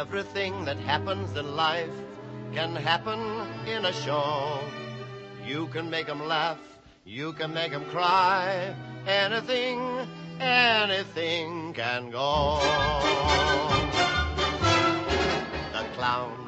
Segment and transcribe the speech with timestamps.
[0.00, 1.96] Everything that happens in life
[2.54, 3.20] can happen
[3.66, 4.58] in a show.
[5.46, 6.62] You can make 'em laugh,
[7.04, 8.74] you can make 'em cry.
[9.06, 9.78] Anything,
[10.40, 12.60] anything can go.
[15.76, 16.38] The clown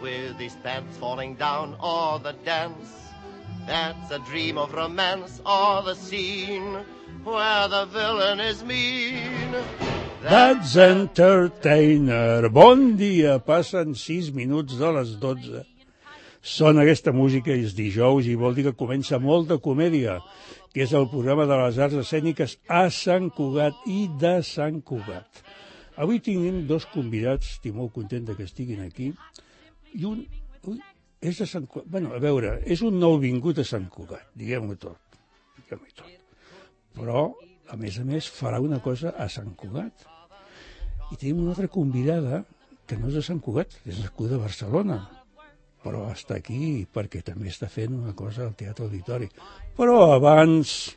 [0.00, 2.90] with his pants falling down, or the dance
[3.66, 6.84] that's a dream of romance, or the scene
[7.24, 9.56] where the villain is mean.
[10.26, 12.50] That's Entertainer.
[12.50, 15.60] Bon dia, passen 6 minuts de les 12.
[16.42, 20.16] Sona aquesta música és dijous i vol dir que comença molta comèdia,
[20.74, 25.44] que és el programa de les arts escèniques a Sant Cugat i de Sant Cugat.
[25.94, 29.12] Avui tinguem dos convidats, estic molt content de que estiguin aquí,
[29.94, 30.26] i un...
[30.66, 30.82] Ui,
[31.22, 31.86] és de Sant Cugat.
[31.94, 35.22] Bueno, a veure, és un nou vingut a Sant Cugat, diguem-ho tot.
[35.62, 36.10] Diguem-ho tot.
[36.98, 37.28] Però,
[37.70, 40.15] a més a més, farà una cosa a Sant Cugat.
[41.06, 42.42] I tenim una altra convidada
[42.86, 44.98] que no és de Sant Cugat, és nascuda a Barcelona,
[45.86, 49.30] però està aquí perquè també està fent una cosa al Teatre Auditori.
[49.78, 50.96] Però abans...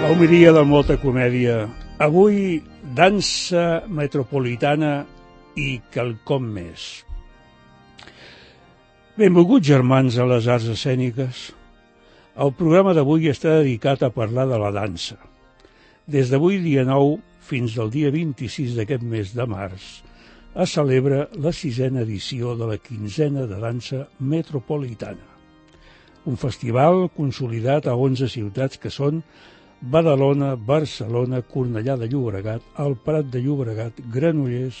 [0.00, 1.68] La humiria de molta comèdia.
[2.02, 2.58] Avui,
[2.96, 5.04] dansa metropolitana
[5.60, 6.90] i quelcom més.
[9.20, 11.40] Benvolguts germans a les arts escèniques.
[12.40, 15.18] El programa d'avui està dedicat a parlar de la dansa.
[16.08, 19.88] Des d'avui, dia 9, fins al dia 26 d'aquest mes de març,
[20.64, 25.28] es celebra la sisena edició de la quinzena de dansa metropolitana.
[26.24, 29.20] Un festival consolidat a 11 ciutats que són
[29.82, 34.80] Badalona, Barcelona, Cornellà de Llobregat, el Prat de Llobregat, Granollers,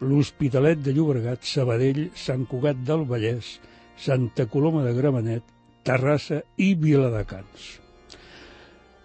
[0.00, 3.58] l'Hospitalet de Llobregat, Sabadell, Sant Cugat del Vallès,
[3.96, 5.42] Santa Coloma de Gramenet,
[5.84, 7.64] Terrassa i Viladecans.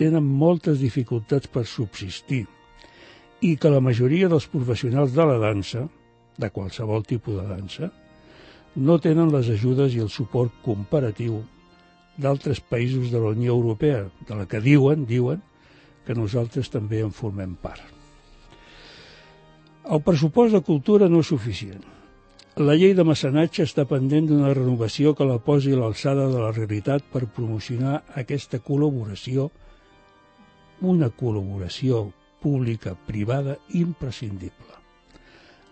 [0.00, 2.46] tenen moltes dificultats per subsistir
[3.44, 5.86] i que la majoria dels professionals de la dansa,
[6.40, 7.90] de qualsevol tipus de dansa,
[8.76, 11.40] no tenen les ajudes i el suport comparatiu
[12.20, 15.40] d'altres països de la Unió Europea, de la que diuen, diuen,
[16.06, 17.82] que nosaltres també en formem part.
[19.90, 21.82] El pressupost de cultura no és suficient.
[22.60, 26.52] La llei de mecenatge està pendent d'una renovació que la posi a l'alçada de la
[26.52, 29.48] realitat per promocionar aquesta col·laboració,
[30.80, 32.10] una col·laboració
[32.42, 34.78] pública-privada imprescindible.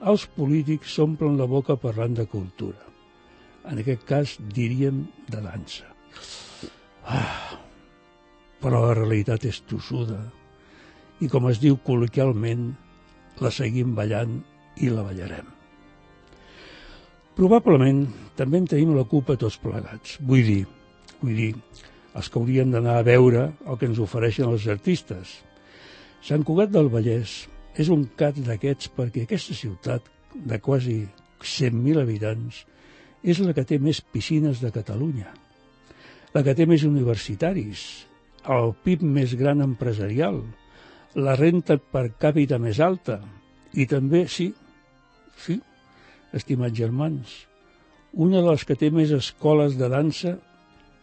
[0.07, 2.88] Els polítics s'omplen la boca parlant de cultura.
[3.69, 5.89] En aquest cas diríem de dansa.
[7.05, 7.57] Ah,
[8.63, 10.23] però la realitat és tossuda
[11.21, 12.71] i, com es diu col·loquialment,
[13.43, 14.39] la seguim ballant
[14.83, 15.47] i la ballarem.
[17.39, 18.03] Probablement
[18.39, 20.17] també en tenim la culpa tots plegats.
[20.27, 20.63] Vull dir,
[21.21, 21.53] vull dir,
[22.19, 25.37] els que haurien d'anar a veure el que ens ofereixen els artistes.
[26.25, 27.45] Sant Cugat del Vallès
[27.79, 31.05] és un cat d'aquests perquè aquesta ciutat de quasi
[31.39, 32.65] 100.000 habitants
[33.23, 35.33] és la que té més piscines de Catalunya,
[36.35, 37.85] la que té més universitaris,
[38.49, 40.43] el PIB més gran empresarial,
[41.19, 43.19] la renta per càpita més alta
[43.75, 44.53] i també, sí,
[45.41, 45.59] sí,
[46.37, 47.35] estimats germans,
[48.13, 50.37] una de les que té més escoles de dansa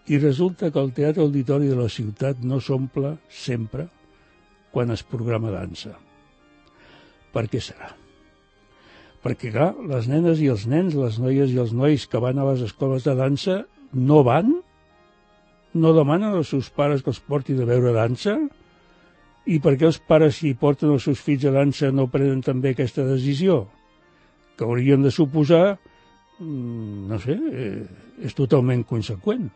[0.07, 3.89] i resulta que el Teatre Auditori de la ciutat no s'omple sempre
[4.71, 5.95] quan es programa dansa.
[7.33, 8.04] Per què serà?
[9.25, 12.43] Perquè, clar, les nenes i els nens, les noies i els nois que van a
[12.45, 13.63] les escoles de dansa
[13.97, 14.51] no van?
[15.73, 18.35] No demanen als seus pares que els portin a veure dansa?
[19.49, 22.75] I per què els pares, si porten els seus fills a dansa, no prenen també
[22.75, 23.63] aquesta decisió?
[24.59, 25.79] Que hauríem de suposar,
[26.37, 27.83] mm, no sé, eh,
[28.21, 29.49] és totalment conseqüent.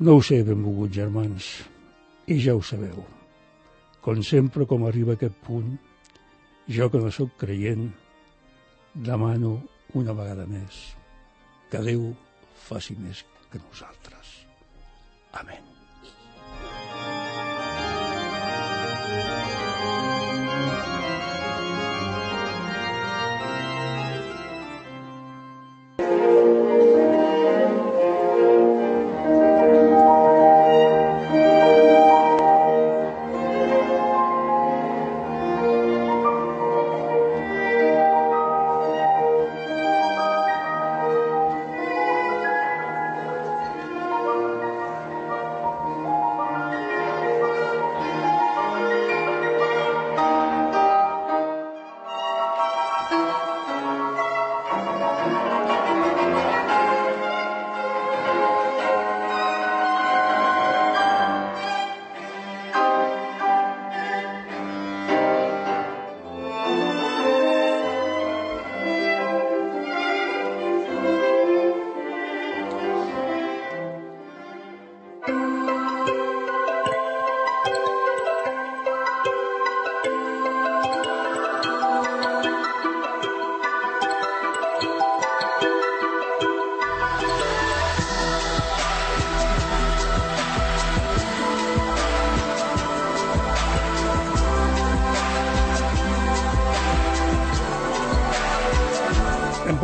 [0.00, 1.52] No ho sé, benvolguts germans,
[2.26, 3.04] i ja ho sabeu.
[4.00, 5.76] Com sempre, com arriba aquest punt,
[6.66, 7.92] jo que no sóc creient,
[8.94, 9.56] demano
[9.98, 10.80] una vegada més
[11.72, 12.08] que Déu
[12.68, 14.38] faci més que nosaltres.
[15.40, 15.71] Amén.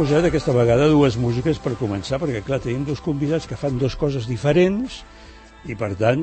[0.08, 3.93] Posat aquesta vegada dues músiques per començar, perquè clar, tenim dos convidats que fan dues
[4.00, 5.02] coses diferents
[5.69, 6.22] i per tant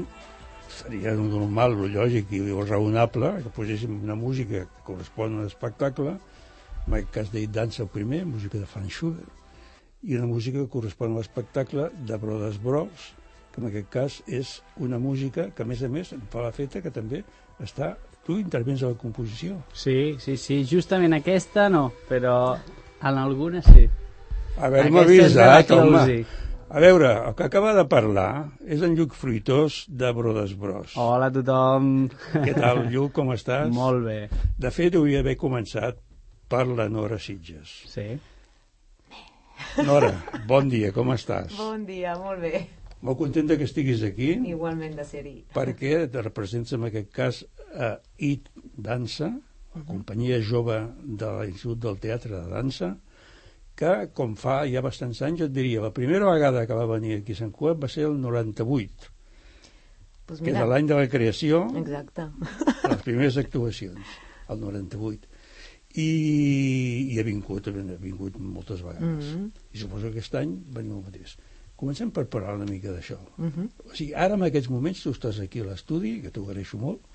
[0.73, 5.45] seria normal, lo lògic i lo raonable que poséssim una música que correspon a un
[5.45, 9.29] espectacle, en aquest cas d'It Dansa primer, música de Franz Schubert,
[10.01, 13.11] i una música que correspon a l'espectacle de Brothers Bros,
[13.51, 16.81] que en aquest cas és una música que a més a més fa la feta
[16.81, 17.21] que també
[17.61, 17.93] està...
[18.25, 19.59] Tu intervens a la composició.
[19.77, 22.55] Sí, sí, sí, justament aquesta no, però
[23.05, 23.85] en alguna sí.
[24.57, 25.89] Haver-me avisat, home.
[25.91, 26.25] Closing.
[26.75, 28.29] A veure, el que acaba de parlar
[28.65, 30.95] és en Lluc Fruitós de Brothers Bros.
[30.99, 32.07] Hola a tothom.
[32.33, 33.69] Què tal, Lluc, com estàs?
[33.75, 34.17] Molt bé.
[34.57, 35.99] De fet, hauria d'haver començat
[36.49, 37.75] per la Nora Sitges.
[37.91, 38.07] Sí.
[39.85, 40.09] Nora,
[40.49, 41.53] bon dia, com estàs?
[41.59, 42.65] Bon dia, molt bé.
[43.05, 45.35] Molt contenta que estiguis aquí Igualment de ser-hi.
[45.53, 47.41] perquè te representes en aquest cas
[47.77, 48.49] a IT
[48.81, 49.29] Dansa,
[49.75, 52.93] la companyia jove de l'Institut del Teatre de Dansa,
[53.75, 57.35] que, com fa ja bastants anys, et diria, la primera vegada que va venir aquí
[57.35, 59.11] a Sant Cugat va ser el 98,
[60.25, 62.23] Pues que és l'any de la creació, Exacte.
[62.89, 64.15] les primeres actuacions,
[64.49, 65.27] el 98.
[65.95, 66.07] I,
[67.13, 69.35] i ha vingut, ha vingut moltes vegades.
[69.35, 69.51] Mhm.
[69.71, 71.35] I suposo que aquest any venim el mateix.
[71.75, 73.19] Comencem per parlar una mica d'això.
[73.37, 73.69] Mhm.
[73.85, 77.05] O sigui, ara en aquests moments tu estàs aquí a l'estudi, que t'ho agraeixo molt,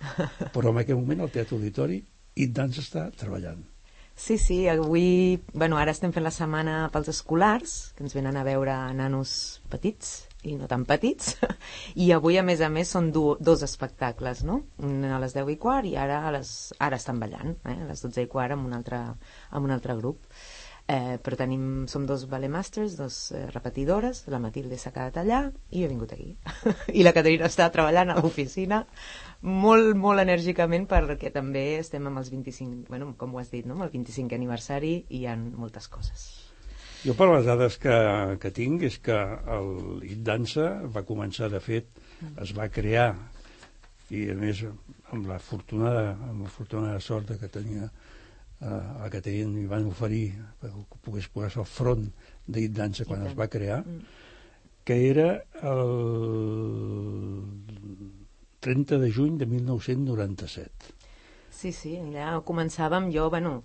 [0.54, 2.04] però en aquest moment al Teatre Auditori
[2.37, 3.62] i Dans està treballant.
[4.20, 5.40] Sí, sí, avui...
[5.54, 9.32] Bueno, ara estem fent la setmana pels escolars, que ens venen a veure nanos
[9.72, 11.38] petits i no tan petits,
[12.04, 14.60] i avui, a més a més, són du dos espectacles, no?
[14.84, 17.76] Un a les 10 i quart i ara, a les, ara estan ballant, eh?
[17.76, 19.00] a les 12 i quart amb un altre,
[19.56, 20.28] amb un altre grup.
[20.90, 25.44] Eh, però tenim, som dos ballet masters, dos eh, repetidores, la Matilde s'ha quedat allà
[25.70, 26.32] i jo he vingut aquí.
[26.99, 28.80] I la Caterina està treballant a l'oficina
[29.42, 33.75] molt, molt enèrgicament perquè també estem amb els 25, bueno, com ho has dit, no?
[33.78, 36.28] amb el 25è aniversari i hi ha moltes coses.
[37.00, 37.97] Jo per les dades que,
[38.42, 39.16] que tinc és que
[39.56, 41.88] el It Dansa va començar, de fet,
[42.44, 43.14] es va crear
[44.12, 44.61] i a més
[45.14, 50.26] amb la fortunada, amb la fortunada sort que tenia eh, a Caterina li van oferir
[50.61, 50.73] que
[51.06, 52.04] pogués posar-se al front
[52.47, 54.02] d'It Dansa quan I es va crear Mm.
[54.85, 55.90] que era el
[58.61, 60.97] 30 de juny de 1997
[61.61, 63.59] Sí, sí, allà començàvem, jo, bueno,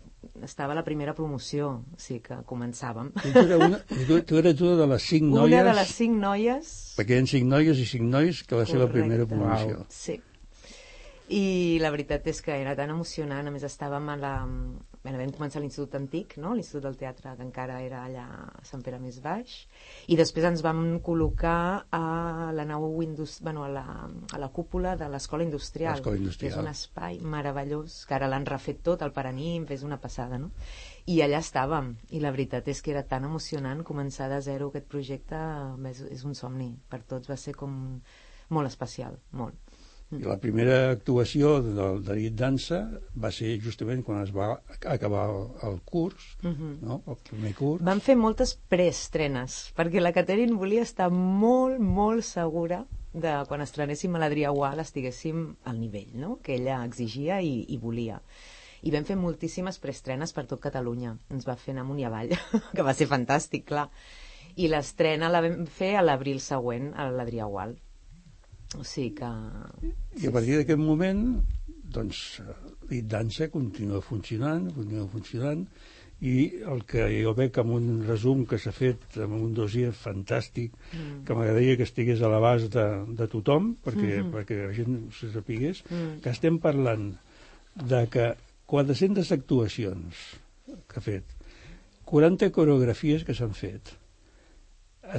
[0.43, 3.11] estava a la primera promoció, o sigui que començàvem.
[3.21, 6.17] tu, era una, tu, tu eres una de les cinc noies Una de les cinc
[6.19, 6.71] noies...
[6.97, 9.85] perquè hi ha cinc noies i cinc nois que va ser la primera promoció.
[9.93, 10.17] Sí.
[11.31, 11.45] I
[11.81, 14.35] la veritat és que era tan emocionant, a més estàvem a la...
[15.05, 16.55] Bé, vam començar l'Institut Antic, no?
[16.57, 19.51] l'Institut del Teatre, que encara era allà a Sant Pere més baix,
[20.09, 21.57] i després ens vam col·locar
[21.93, 22.01] a
[22.57, 23.43] la nau indust...
[23.45, 26.57] bueno, a, la, a la cúpula de l'Escola Industrial, L'Escola que és Industrial.
[26.63, 30.49] un espai meravellós, que ara l'han refet tot, el Paranim, és una passada, no?
[31.05, 34.89] I allà estàvem, i la veritat és que era tan emocionant començar de zero aquest
[34.89, 35.37] projecte,
[35.91, 37.77] és, és un somni, per tots va ser com
[38.49, 39.64] molt especial, molt.
[40.19, 42.79] I la primera actuació de, de nit dansa
[43.19, 46.77] va ser justament quan es va acabar el, el curs, Mhm.
[46.81, 47.01] no?
[47.07, 47.83] el primer curs.
[47.83, 54.15] Van fer moltes preestrenes, perquè la Catherine volia estar molt, molt segura de quan estrenéssim
[54.15, 56.39] a l'Adrià Gual estiguéssim al nivell no?
[56.43, 58.21] que ella exigia i, i volia.
[58.85, 61.15] I vam fer moltíssimes preestrenes per tot Catalunya.
[61.33, 62.35] Ens va fer anar amunt i avall,
[62.75, 63.87] que va ser fantàstic, clar.
[64.55, 67.73] I l'estrena la vam fer a l'abril següent a l'Adrià Gual.
[68.79, 69.29] O sigui que...
[70.21, 71.25] I a partir d'aquest moment,
[71.95, 72.41] doncs,
[72.89, 75.63] Dit Dansa continua funcionant, continua funcionant,
[76.21, 80.71] i el que jo veig amb un resum que s'ha fet amb un dossier fantàstic
[80.93, 81.23] Mm.
[81.27, 82.85] que m'agradaria que estigués a l'abast de,
[83.19, 84.31] de tothom perquè, Mhm.
[84.31, 86.21] perquè la gent se sapigués Mm.
[86.23, 87.15] que estem parlant
[87.75, 88.29] de que
[88.65, 90.15] 400 actuacions
[90.87, 91.23] que ha fet
[92.05, 93.91] 40 coreografies que s'han fet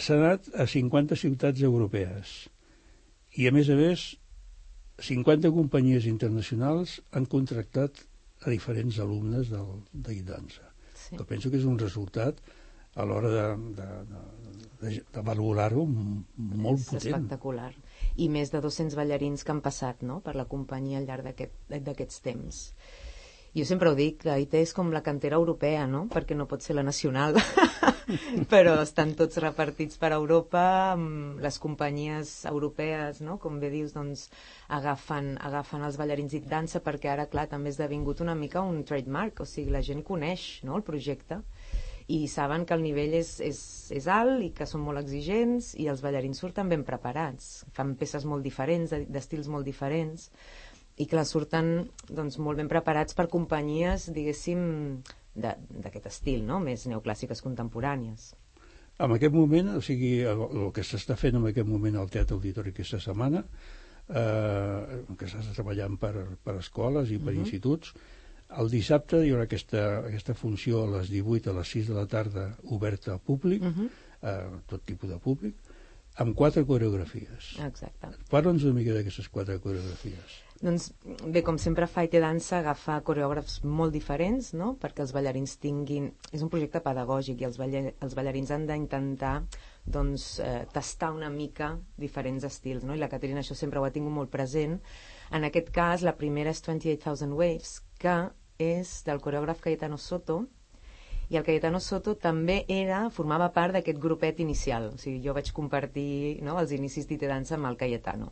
[0.00, 2.48] s'ha anat a 50 ciutats europees
[3.36, 4.06] i a més a més
[5.06, 7.98] 50 companyies internacionals han contractat
[8.46, 11.14] a diferents alumnes del, de dansa Sí.
[11.18, 12.38] que penso que és un resultat
[12.96, 13.42] a l'hora de,
[13.76, 14.20] de, de,
[14.80, 17.02] de, de valorar-ho molt és potent.
[17.12, 17.68] espectacular.
[18.16, 20.22] I més de 200 ballarins que han passat no?
[20.24, 22.62] per la companyia al llarg d'aquest- d'aquests temps.
[23.56, 26.02] Jo sempre ho dic, que IT és com la cantera europea, no?
[26.12, 27.38] perquè no pot ser la nacional,
[28.52, 30.64] però estan tots repartits per Europa,
[31.40, 33.38] les companyies europees, no?
[33.40, 34.26] com bé dius, doncs,
[34.76, 38.84] agafen, agafen els ballarins i dansa, perquè ara, clar, també ha esdevingut una mica un
[38.84, 40.76] trademark, o sigui, la gent coneix no?
[40.76, 41.40] el projecte
[42.12, 43.58] i saben que el nivell és, és,
[43.96, 47.64] és alt i que són molt exigents i els ballarins surten ben preparats.
[47.74, 50.28] Fan peces molt diferents, de- d'estils molt diferents
[50.96, 55.02] i clar, surten doncs, molt ben preparats per companyies, diguéssim,
[55.34, 56.58] de- d'aquest estil, no?
[56.60, 58.34] més neoclàssiques contemporànies.
[58.98, 62.34] En aquest moment, o sigui, el, el que s'està fent en aquest moment al Teatre
[62.38, 63.42] Auditori aquesta setmana,
[64.08, 67.42] eh, que s'està treballant per, per escoles i per Mhm.
[67.44, 67.92] instituts,
[68.56, 72.06] el dissabte hi haurà aquesta, aquesta funció a les 18 a les 6 de la
[72.06, 73.88] tarda oberta al públic, Uh -huh.
[74.22, 75.54] eh, tot tipus de públic,
[76.16, 77.58] amb quatre coreografies.
[77.60, 78.08] Exacte.
[78.30, 80.45] Parla'ns una mica d'aquestes quatre coreografies.
[80.56, 84.70] Doncs bé, com sempre Faite Dansa agafa coreògrafs molt diferents, no?
[84.80, 86.06] perquè els ballarins tinguin...
[86.32, 87.82] És un projecte pedagògic i els, balla...
[88.06, 89.34] els ballarins han d'intentar
[89.84, 92.96] doncs, eh, tastar una mica diferents estils, no?
[92.96, 94.78] i la Caterina això sempre ho ha tingut molt present.
[95.36, 98.16] En aquest cas, la primera és 28,000 Waves, que
[98.56, 100.46] és del coreògraf Cayetano Soto,
[101.28, 104.92] i el Cayetano Soto també era, formava part d'aquest grupet inicial.
[104.94, 108.30] O sigui, jo vaig compartir no, els inicis d'Ite Dansa amb el Cayetano.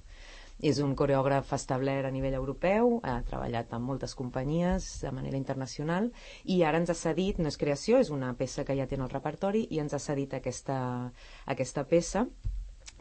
[0.64, 6.08] És un coreògraf establert a nivell europeu, ha treballat amb moltes companyies de manera internacional
[6.54, 9.04] i ara ens ha cedit, no és creació, és una peça que ja té en
[9.04, 10.78] el repertori i ens ha cedit aquesta,
[11.52, 12.24] aquesta peça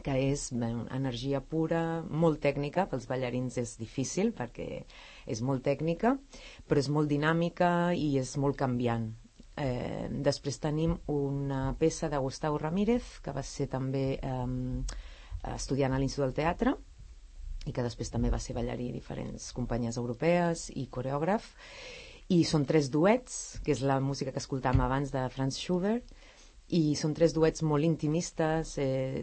[0.04, 4.84] que és bé, energia pura, molt tècnica, pels ballarins és difícil perquè
[5.24, 6.18] és molt tècnica,
[6.68, 9.08] però és molt dinàmica i és molt canviant.
[9.56, 14.48] Eh, després tenim una peça de Gustavo Ramírez, que va ser també eh,
[15.54, 16.74] estudiant a l'Institut del Teatre,
[17.64, 21.48] i que després també va ser ballarí a diferents companyies europees i coreògraf
[22.34, 26.14] i són tres duets que és la música que escoltàvem abans de Franz Schubert
[26.72, 29.20] i són tres duets molt intimistes eh,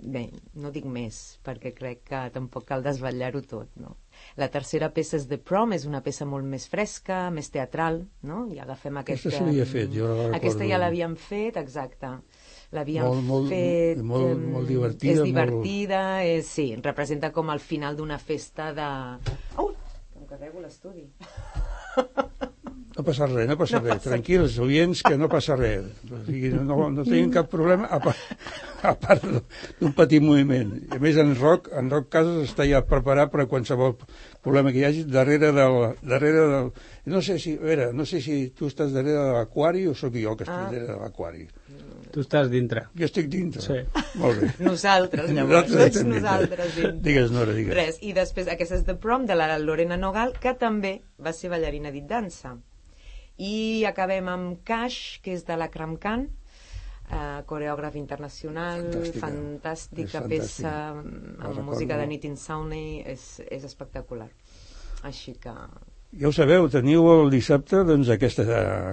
[0.00, 0.22] bé,
[0.56, 3.98] no dic més perquè crec que tampoc cal desvetllar-ho tot no?
[4.40, 8.46] la tercera peça és The Prom és una peça molt més fresca, més teatral no?
[8.48, 10.38] i agafem aquest Aquesta s'havia fet, jo la recordo.
[10.40, 12.14] aquesta ja l'havíem fet, exacte
[12.72, 17.50] l'havíem Molt, molt- fet molt- em, molt divertida, és molt- divertida és, sí, representa com
[17.50, 18.90] el final d'una festa de...
[19.58, 19.72] Ui,
[20.12, 21.08] que em carrego l'estudi
[22.96, 23.94] No passa res, no passa No res.
[23.96, 25.86] passa Tranquils, oients, que no passa res.
[26.10, 28.18] O sigui, no, no tenim cap problema a part,
[28.90, 29.24] a part
[29.80, 30.74] d'un petit moviment.
[30.90, 33.94] I a més, en Roc, en Roc Casas està ja preparat per a qualsevol
[34.44, 35.78] problema que hi hagi darrere del...
[36.02, 36.72] Darrere del
[37.14, 40.18] no sé si, a veure, no sé si tu estàs darrere de l'aquari o sóc
[40.20, 40.66] jo que estic Ah.
[40.68, 41.46] darrere de l'aquari.
[42.12, 42.86] Tu estàs dintre.
[42.98, 43.62] Jo estic dintre.
[43.62, 43.76] Sí.
[44.20, 44.48] Molt bé.
[44.66, 45.68] Nosaltres, llavors.
[45.70, 46.74] Nosaltres nosaltres.
[46.76, 46.98] dintre.
[47.06, 47.74] Digues, Nora, digues.
[47.76, 51.50] Res, i després aquesta és The Prom, de la Lorena Nogal, que també va ser
[51.52, 52.56] ballarina dit dansa.
[53.40, 56.26] I acabem amb Cash, que és de la Kramkan,
[57.10, 59.20] eh, coreògraf internacional, Fantàstica.
[59.22, 61.46] fantàstica, peça fantàstica.
[61.46, 64.28] amb La música de Nitin Sawney, és, és espectacular.
[65.02, 65.54] Així que...
[66.18, 68.42] Ja ho sabeu, teniu el dissabte doncs, aquesta,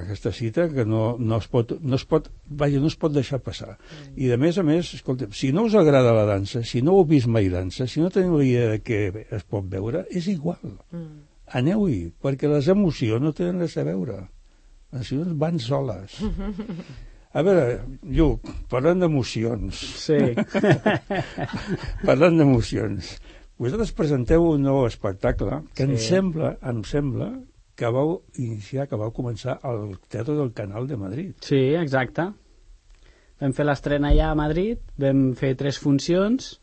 [0.03, 3.39] aquesta cita que no, no, es pot, no, es pot, vaja, no es pot deixar
[3.41, 3.71] passar.
[4.13, 7.07] I de més a més, escolta, si no us agrada la dansa, si no heu
[7.09, 9.01] vist mai dansa, si no teniu la idea de què
[9.33, 10.61] es pot veure, és igual.
[10.93, 11.25] Mm.
[11.57, 14.19] Aneu-hi, perquè les emocions no tenen res a veure.
[14.93, 16.21] Les emocions van soles.
[17.37, 17.81] A veure,
[18.13, 20.21] Lluc, parlant d'emocions, Sí.
[22.07, 23.17] parlant d'emocions,
[23.57, 25.89] vosaltres presenteu un nou espectacle que sí.
[25.89, 27.31] em sembla, em sembla
[27.77, 31.33] que vau iniciar, que vau començar al Teatre del Canal de Madrid.
[31.45, 32.31] Sí, exacte.
[33.37, 36.55] Vam fer l'estrena allà a Madrid, vam fer tres funcions.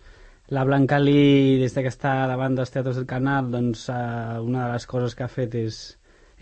[0.51, 4.67] La Blanca Lee, des de que està davant dels teatres del Canal, doncs eh, una
[4.67, 5.79] de les coses que ha fet és,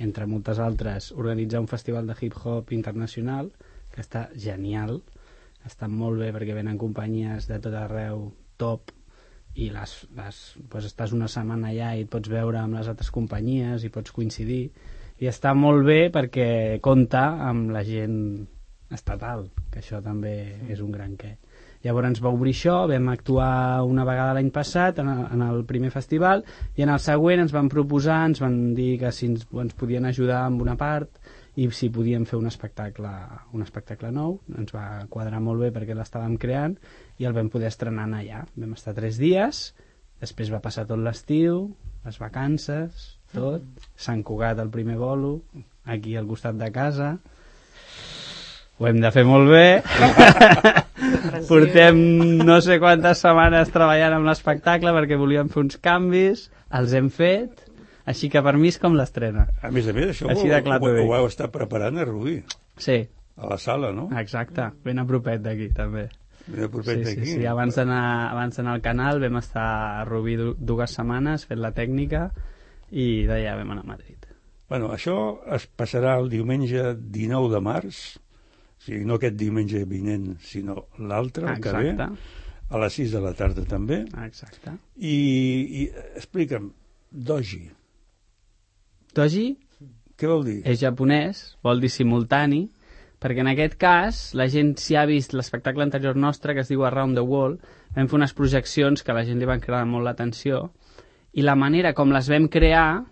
[0.01, 3.53] entre moltes altres, organitzar un festival de hip-hop internacional,
[3.93, 5.03] que està genial.
[5.69, 8.91] Està molt bé perquè venen companyies de tot arreu top
[9.55, 10.41] i les, les,
[10.73, 14.15] doncs estàs una setmana allà i et pots veure amb les altres companyies i pots
[14.17, 14.65] coincidir.
[15.23, 18.17] I està molt bé perquè compta amb la gent
[18.93, 20.35] estatal, que això també
[20.73, 21.37] és un gran què.
[21.83, 25.65] Llavors ens va obrir això, vam actuar una vegada l'any passat en el, en el
[25.67, 26.45] primer festival
[26.79, 30.07] i en el següent ens van proposar, ens van dir que si ens, ens podien
[30.07, 31.19] ajudar amb una part
[31.59, 33.11] i si podíem fer un espectacle,
[33.53, 36.79] un espectacle nou, ens va quadrar molt bé perquè l'estàvem creant
[37.21, 38.45] i el vam poder estrenar allà.
[38.57, 39.73] Vam estar tres dies,
[40.23, 41.67] després va passar tot l'estiu,
[42.07, 43.63] les vacances, tot,
[43.97, 45.41] Sant Cugat el primer bolo,
[45.85, 47.17] aquí al costat de casa,
[48.79, 49.83] ho hem de fer molt bé,
[51.51, 51.99] portem
[52.43, 57.67] no sé quantes setmanes treballant amb l'espectacle perquè volíem fer uns canvis, els hem fet,
[58.09, 59.47] així que per mi és com l'estrena.
[59.63, 62.09] A més a més, això Així de clar ho, ho, ho heu estat preparant a
[62.09, 62.41] Rubí,
[62.81, 63.03] Sí,
[63.37, 64.09] a la sala, no?
[64.19, 66.09] exacte, ben a propet d'aquí també.
[66.47, 71.61] Sí, sí, sí, abans d'anar al canal vam estar a Rubí du- dues setmanes fent
[71.63, 72.31] la tècnica
[72.91, 74.27] i d'allà vam anar a Madrid.
[74.69, 75.15] Bueno, això
[75.55, 81.47] es passarà el diumenge 19 de març, o sigui, no aquest diumenge vinent, sinó l'altre,
[81.47, 81.93] el que ve,
[82.73, 84.01] a les 6 de la tarda també.
[84.25, 84.73] exacte.
[84.97, 85.17] I,
[85.83, 86.71] i explica'm,
[87.13, 87.69] doji,
[89.15, 89.47] Doji
[90.17, 90.63] què vol dir?
[90.65, 92.63] és japonès, vol dir simultani,
[93.23, 96.85] perquè en aquest cas la gent si ha vist l'espectacle anterior nostre que es diu
[96.85, 97.63] Around the World,
[97.95, 100.67] vam fer unes projeccions que a la gent li van cridar molt l'atenció
[101.33, 103.05] i la manera com les vam crear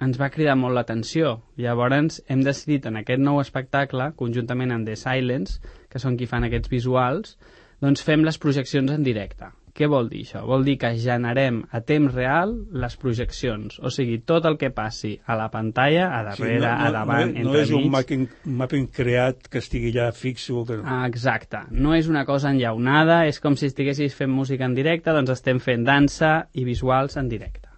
[0.00, 1.34] ens va cridar molt l'atenció.
[1.60, 5.60] Llavors hem decidit en aquest nou espectacle, conjuntament amb The Silence,
[5.92, 7.36] que són qui fan aquests visuals,
[7.84, 9.50] doncs fem les projeccions en directe.
[9.76, 10.40] Què vol dir això?
[10.48, 12.52] Vol dir que generem a temps real
[12.82, 16.90] les projeccions, o sigui, tot el que passi a la pantalla, a Sí, darrere, a
[16.94, 20.64] davant, no, no entre és un mapping, un mapping creat que estigui allà fixo.
[20.66, 20.80] Que...
[20.82, 21.62] Ah, exacte.
[21.70, 25.62] No és una cosa enllaunada, és com si estiguessis fent música en directe, doncs estem
[25.62, 27.68] fent dansa i visuals en directe.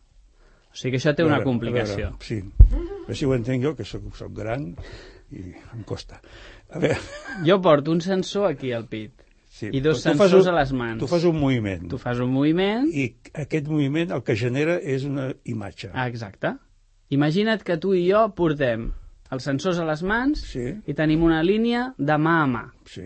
[0.72, 2.14] O sigui que això té A una veure, complicació.
[2.16, 4.70] Veure, sí, si ho entenc jo, que soc, soc gran
[5.32, 6.22] i em costa.
[6.72, 6.96] A veure,
[7.44, 9.12] Jo porto un sensor aquí al pit
[9.52, 10.98] sí, i dos sensors un- a les mans.
[11.02, 12.88] Tu fas un moviment Tu fas un moviment...
[12.88, 13.10] i
[13.44, 15.90] aquest moviment el que genera és una imatge.
[15.92, 16.54] Ah, exacte.
[17.12, 18.88] Imagina't que tu i jo portem
[19.32, 23.04] els sensors a les mans Sí, i tenim una línia de mà a mà sí,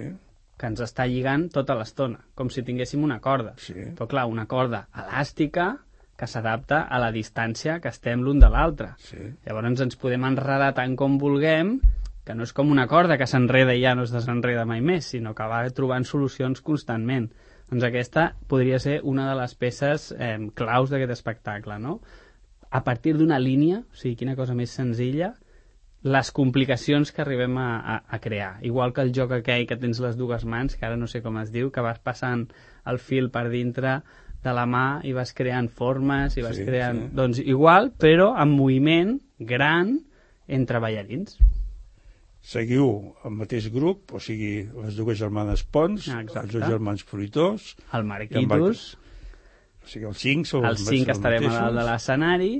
[0.58, 3.52] que ens està lligant tota l'estona, com si tinguéssim una corda.
[3.58, 3.74] sí.
[3.98, 5.76] Però clar, una corda elàstica
[6.16, 8.94] que s'adapta a la distància que estem l'un de l'altre.
[8.96, 9.18] sí.
[9.44, 11.80] Llavors ens podem enredar tant com vulguem,
[12.26, 15.12] que no és com una corda que s'enreda i ja no es desenreda mai més,
[15.14, 17.30] sinó que va trobant solucions constantment.
[17.70, 22.00] Doncs aquesta podria ser una de les peces eh, claus d'aquest espectacle, no?
[22.70, 25.32] A partir d'una línia, o sigui, quina cosa més senzilla,
[26.06, 28.56] les complicacions que arribem a, a, a crear.
[28.66, 31.38] Igual que el joc aquell que tens les dues mans, que ara no sé com
[31.40, 32.46] es diu, que vas passant
[32.86, 34.00] el fil per dintre
[34.44, 37.06] de la mà i vas creant formes i vas Sí, creant...
[37.08, 37.14] sí.
[37.16, 39.96] Doncs igual, però amb moviment gran
[40.46, 41.40] entre ballarins.
[42.46, 42.86] Seguiu
[43.26, 46.44] el mateix grup, o sigui, les dues germanes Pons, Ah, exacte.
[46.46, 48.84] els dos germans Fruitós, El Marquitos,
[49.82, 51.62] o sigui, els cinc són els cinc estarem a mateixos.
[51.64, 52.52] dalt de l'escenari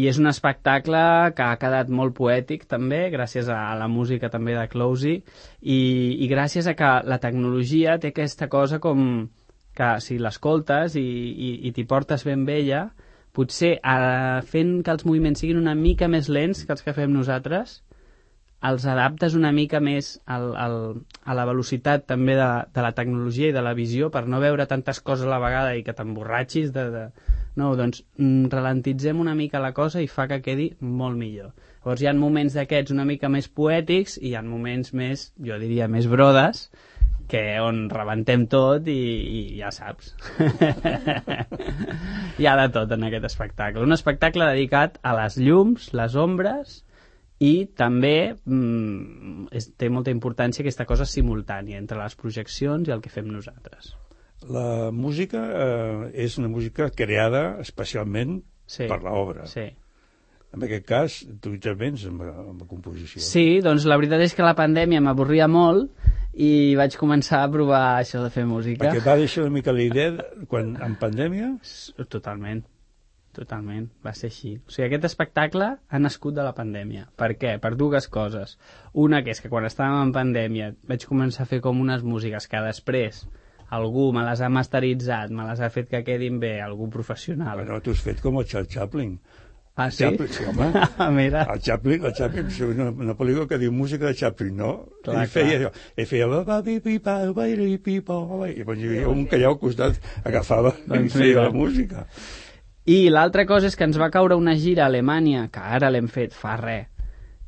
[0.00, 1.00] i és un espectacle
[1.34, 5.16] que ha quedat molt poètic també, gràcies a la música també de Closey
[5.62, 5.78] i,
[6.24, 9.28] i gràcies a que la tecnologia té aquesta cosa com
[9.74, 12.88] que si l'escoltes i, i, i t'hi portes ben vella
[13.32, 17.12] potser eh, fent que els moviments siguin una mica més lents que els que fem
[17.14, 17.80] nosaltres
[18.68, 20.74] els adaptes una mica més al, al,
[21.24, 24.68] a la velocitat també de, de la tecnologia i de la visió per no veure
[24.68, 27.04] tantes coses a la vegada i que t'emborratxis de, de...
[27.56, 31.54] No, doncs mm, ralentitzem una mica la cosa i fa que quedi molt millor.
[31.80, 35.56] Llavors hi ha moments d'aquests una mica més poètics i hi ha moments més, jo
[35.58, 36.68] diria, més brodes
[37.30, 40.16] que on rebentem tot i, i ja saps.
[42.40, 43.84] Hi ha de tot en aquest espectacle.
[43.86, 46.80] Un espectacle dedicat a les llums, les ombres
[47.40, 53.00] i també mm, és, té molta importància aquesta cosa simultània entre les projeccions i el
[53.00, 53.94] que fem nosaltres.
[54.48, 58.84] La música eh, és una música creada especialment Sí.
[58.86, 59.48] per l'obra.
[59.50, 59.64] Sí.
[60.54, 63.18] En aquest cas, tu intervens amb, amb la composició.
[63.22, 65.90] Sí, doncs la veritat és que la pandèmia m'avorria molt
[66.38, 68.84] i vaig començar a provar això de fer música.
[68.92, 71.50] Perquè va deixar una mica la idea, de- quan en pandèmia,
[72.08, 72.62] Totalment,
[73.36, 74.54] totalment, va ser així.
[74.66, 77.08] O sigui, aquest espectacle ha nascut de la pandèmia.
[77.16, 77.56] Per què?
[77.62, 78.56] Per dues coses.
[78.92, 82.48] Una, que és que quan estàvem en pandèmia vaig començar a fer com unes músiques
[82.50, 83.24] que després
[83.70, 87.54] algú me les ha masteritzat, me les ha fet que quedin bé, algú professional.
[87.60, 89.20] bueno, tu has fet com el Charles Chaplin.
[89.76, 90.02] ah, sí?
[90.04, 90.72] Chaplin, sí, home.
[91.16, 94.72] Mira, El Chaplin, el Chaplin, una, una pel·lícula que diu música de Chaplin, no?
[95.04, 95.60] Clar, I feia clar.
[95.60, 96.26] allò, i feia
[98.50, 101.46] i quan hi havia un que allà al costat agafava i Doncs feia mira.
[101.46, 102.06] la música.
[102.90, 106.08] I l'altra cosa és que ens va caure una gira a Alemanya, que ara l'hem
[106.10, 106.88] fet fa res,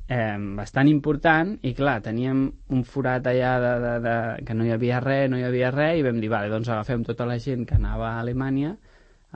[0.06, 2.44] eh, bastant important, i clar, teníem
[2.76, 4.14] un forat allà de, de, de,
[4.46, 7.02] que no hi havia res, no hi havia res, i vam dir, vale, doncs agafem
[7.08, 8.76] tota la gent que anava a Alemanya,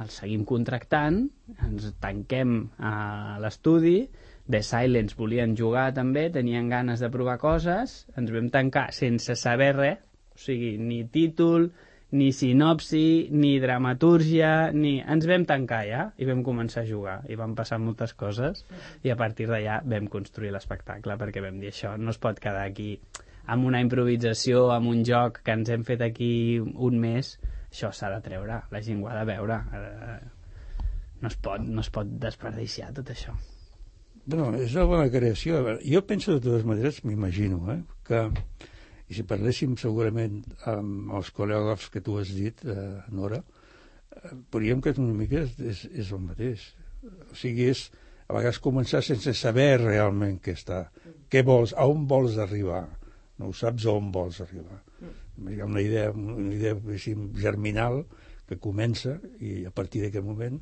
[0.05, 1.23] els seguim contractant,
[1.66, 2.95] ens tanquem a
[3.42, 3.99] l'estudi,
[4.47, 9.73] The Silence volien jugar també, tenien ganes de provar coses, ens vam tancar sense saber
[9.75, 10.05] res,
[10.37, 11.73] o sigui, ni títol,
[12.12, 15.01] ni sinopsi, ni dramatúrgia, ni...
[15.03, 18.62] Ens vam tancar ja i vam començar a jugar i van passar moltes coses
[19.03, 22.62] i a partir d'allà vam construir l'espectacle perquè vam dir això no es pot quedar
[22.69, 22.95] aquí
[23.47, 27.37] amb una improvisació, amb un joc que ens hem fet aquí un mes,
[27.71, 29.61] això s'ha de treure, la gent ho ha de veure.
[29.75, 30.16] Eh,
[31.21, 33.35] No es pot, no es pot desperdiciar tot això.
[34.27, 35.62] Bueno, és una bona creació.
[35.81, 38.21] Jo penso de totes maneres, m'imagino, eh, que
[39.07, 40.40] i si parléssim segurament
[40.71, 45.55] amb els coreògrafs que tu has dit, eh, Nora, eh, veuríem que una mica és,
[45.61, 46.66] és, és el mateix.
[47.31, 47.87] O sigui, és
[48.27, 50.87] a vegades començar sense saber realment què està,
[51.31, 52.83] què vols, a on vols arribar.
[53.38, 54.81] No ho saps a on vols arribar.
[55.47, 58.03] Hi ha una idea, una idea diguéssim, germinal
[58.49, 60.59] que comença i a partir d'aquest moment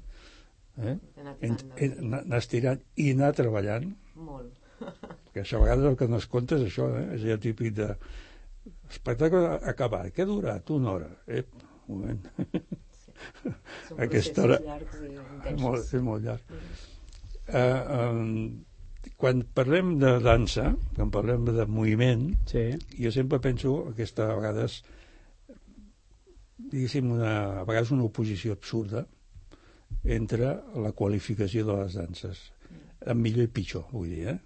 [0.80, 0.96] eh,
[1.44, 4.57] Anar estirant i anar treballant Molt.
[5.33, 7.04] que això a vegades el que no es compta és això, eh?
[7.16, 7.90] és allò típic de
[8.90, 10.70] espectacle acabat, què ha durat?
[10.74, 11.09] Una hora.
[11.27, 11.48] Ep,
[11.88, 12.29] un moment.
[13.88, 15.61] Són Aquesta processos hora- llargs i és, intensos.
[15.62, 16.55] molt, és molt llarg.
[17.44, 17.59] Uh,
[17.98, 22.64] um, quan parlem de dansa, quan parlem de moviment, Sí.
[22.98, 24.81] jo sempre penso aquesta a vegades
[26.59, 29.05] diguéssim una, a vegades una oposició absurda
[30.05, 32.40] entre la qualificació de les danses
[33.05, 34.38] en millor i pitjor, vull dir, eh?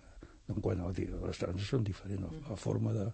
[0.50, 2.30] En quant a, les danses són diferents, no?
[2.48, 3.06] la forma de...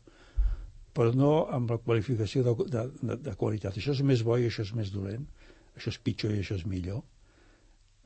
[0.94, 3.78] però no amb la qualificació de, de, de, de qualitat.
[3.78, 5.26] Això és més bo i això és més dolent,
[5.74, 7.02] això és pitjor i això és millor.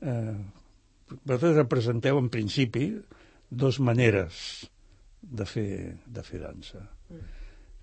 [0.01, 0.35] Eh,
[1.21, 2.89] vosaltres representeu en principi
[3.49, 4.41] dos maneres
[5.21, 5.69] de fer,
[6.05, 6.83] de fer dansa.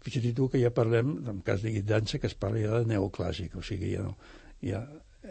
[0.06, 3.56] Fixa't tu que ja parlem, en cas de dansa, que es parla ja de neoclàssic,
[3.58, 4.14] o sigui, ja, no,
[4.62, 4.84] ja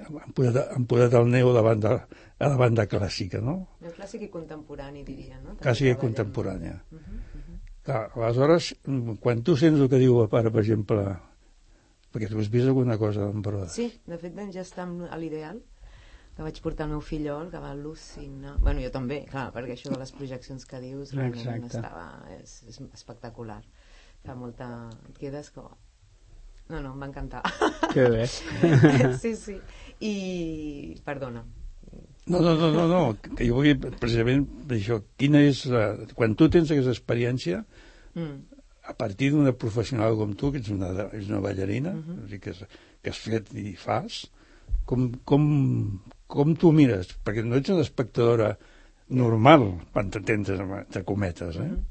[0.03, 3.55] han posat, han posat el neo davant de, a la banda clàssica, no?
[3.81, 5.53] El clàssic i contemporani, diria, no?
[5.53, 6.75] També Clàssica i contemporània.
[6.91, 7.34] Mhm, mhm.
[7.85, 8.71] Clar, aleshores,
[9.21, 11.03] quan tu sents el que diu el pare, per exemple,
[12.13, 15.05] perquè tu has vist alguna cosa en broda, Sí, de fet vam ja estar amb-
[15.11, 15.59] a l'ideal
[16.35, 18.57] que vaig portar el meu fillol, que va al·lucinar...
[18.59, 21.77] Bueno, jo també, clar, perquè això de les projeccions que dius realment Exacte.
[21.77, 22.07] estava...
[22.41, 23.61] És, és espectacular.
[24.25, 24.67] Fa molta...
[25.07, 25.69] Et quedes com...
[26.67, 27.43] No, no, em va encantar.
[27.93, 28.25] Que bé.
[29.23, 29.55] sí, sí.
[30.01, 30.97] I...
[31.05, 31.45] Perdona.
[32.27, 32.99] No, no, no, no, no,
[33.37, 35.83] que jo vull precisament això, quina és la...
[36.17, 37.65] Quan tu tens aquesta experiència,
[38.15, 38.35] Mm.
[38.87, 41.99] a partir d'una professional com tu, que ets una, és una ballarina, Mhm.
[42.13, 42.29] uh -huh.
[42.29, 42.61] dir, que, has,
[43.03, 44.31] que has fet i fas,
[44.85, 47.09] com, com, com tu mires?
[47.25, 48.57] Perquè no ets una espectadora
[49.09, 51.59] normal, quan t'entens entre cometes, eh?
[51.59, 51.83] Mhm.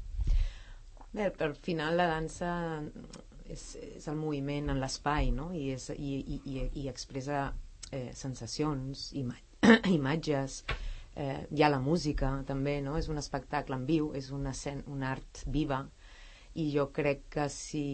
[1.13, 2.81] Bé, per al final la dansa
[3.47, 5.53] és, és el moviment en l'espai, no?
[5.53, 7.53] I, és, i, i, i, i expressa
[7.91, 9.35] eh, sensacions, ima
[9.97, 10.63] imatges,
[11.15, 12.97] eh, hi ha la música també, no?
[12.99, 15.83] És un espectacle en viu, és una, escena, una art viva,
[16.55, 17.85] i jo crec que si,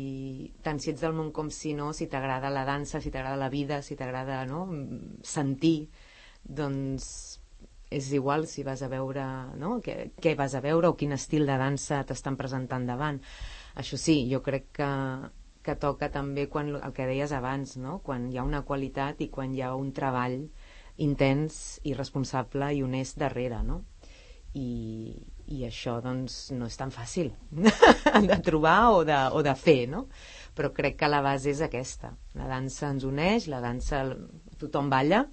[0.62, 3.50] tant si ets del món com si no, si t'agrada la dansa, si t'agrada la
[3.50, 4.68] vida, si t'agrada no?
[5.26, 5.90] sentir,
[6.46, 7.08] doncs
[7.92, 9.24] és igual si vas a veure
[9.60, 9.80] no?
[9.84, 13.20] què, què vas a veure o quin estil de dansa t'estan presentant davant.
[13.82, 14.92] Això sí, jo crec que,
[15.66, 17.98] que toca també quan, el que deies abans, no?
[18.06, 20.38] quan hi ha una qualitat i quan hi ha un treball
[20.98, 23.84] intens i responsable i honest darrere, no?
[24.54, 25.16] i,
[25.48, 27.32] i això doncs no és tan fàcil
[28.32, 30.08] de trobar o de, o de fer, no?
[30.56, 32.12] Però crec que la base és aquesta.
[32.36, 34.04] La dansa ens uneix, la dansa
[34.60, 35.24] tothom balla,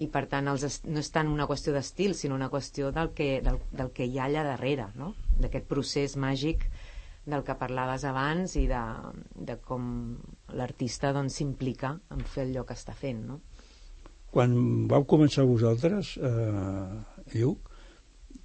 [0.00, 3.42] i per tant els, no és tant una qüestió d'estil sinó una qüestió del que,
[3.44, 5.12] del, del que hi ha allà darrere no?
[5.38, 6.64] d'aquest procés màgic
[7.28, 8.80] del que parlaves abans i de,
[9.36, 9.84] de com
[10.56, 13.42] l'artista doncs, s'implica doncs, en fer allò que està fent no?
[14.32, 14.54] Quan
[14.88, 17.72] vau començar vosaltres, eh, Lluc,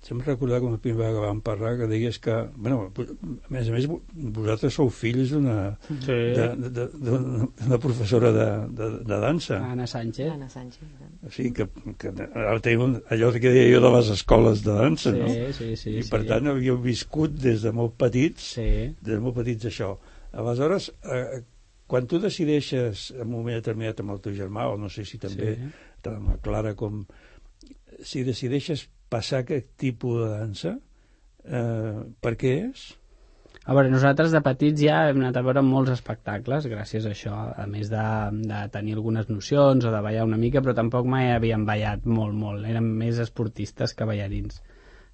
[0.08, 3.68] sempre recordar com a primera vegada que vam parlar que deies que, bueno, a més
[3.68, 3.88] a més
[4.38, 5.56] vosaltres sou fills d'una
[6.06, 6.18] sí.
[6.38, 8.48] d'una professora de,
[8.78, 10.86] de, de dansa Anna Sánchez Anna Sánchez
[11.28, 11.68] o sigui que,
[12.00, 15.34] que ara tenim allò que deia jo de les escoles de dansa sí, no?
[15.60, 16.12] sí, sí, i sí.
[16.14, 18.70] per tant havíeu viscut des de molt petits sí.
[19.02, 19.96] des de molt petits això
[20.38, 21.42] aleshores eh,
[21.88, 25.18] quan tu decideixes en un moment determinat amb el teu germà o no sé si
[25.22, 25.72] també Sí.
[26.04, 27.06] tant amb la Clara com
[28.04, 30.78] si decideixes passar aquest tipus de dansa
[31.48, 32.88] eh, per què és?
[33.68, 37.36] A veure, nosaltres de petits ja hem anat a veure molts espectacles gràcies a això,
[37.52, 38.04] a més de,
[38.48, 42.36] de tenir algunes nocions o de ballar una mica, però tampoc mai havíem ballat molt,
[42.36, 42.64] molt.
[42.64, 44.62] Érem més esportistes que ballarins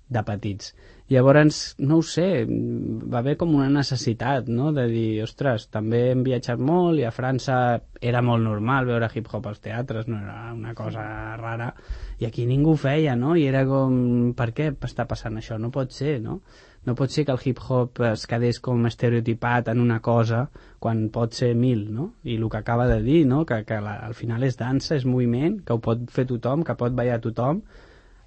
[0.10, 0.74] de petits.
[1.12, 6.24] Llavors, no ho sé, va haver com una necessitat, no?, de dir, ostres, també hem
[6.26, 7.58] viatjat molt i a França
[8.02, 11.04] era molt normal veure hip-hop als teatres, no era una cosa
[11.42, 11.74] rara,
[12.20, 15.60] i aquí ningú ho feia, no?, i era com, per què està passant això?
[15.60, 16.40] No pot ser, no?
[16.88, 20.48] No pot ser que el hip-hop es quedés com estereotipat en una cosa
[20.84, 22.14] quan pot ser mil, no?
[22.24, 25.06] I el que acaba de dir, no?, que, que la, al final és dansa, és
[25.06, 27.62] moviment, que ho pot fer tothom, que pot ballar tothom,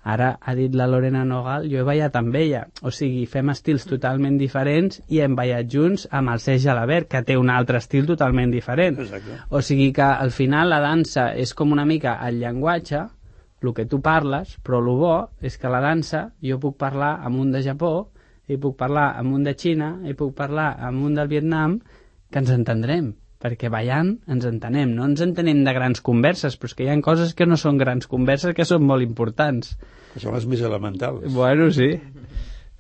[0.07, 2.63] Ara ha dit la Lorena Nogal, jo he ballat amb ella.
[2.87, 7.25] O sigui, fem estils totalment diferents i hem ballat junts amb el Sergi Alabert, que
[7.27, 9.01] té un altre estil totalment diferent.
[9.03, 9.41] Exacte.
[9.51, 13.03] O sigui que al final la dansa és com una mica el llenguatge,
[13.67, 17.43] el que tu parles, però el bo és que la dansa jo puc parlar amb
[17.43, 17.95] un de Japó,
[18.47, 21.81] i puc parlar amb un de Xina, i puc parlar amb un del Vietnam,
[22.31, 23.15] que ens entendrem
[23.47, 26.99] perquè ballant ens entenem, no ens entenem de grans converses, però és que hi ha
[27.07, 29.77] coses que no són grans converses que són molt importants.
[30.13, 31.31] Que són les més elementals.
[31.33, 31.95] Bueno, sí.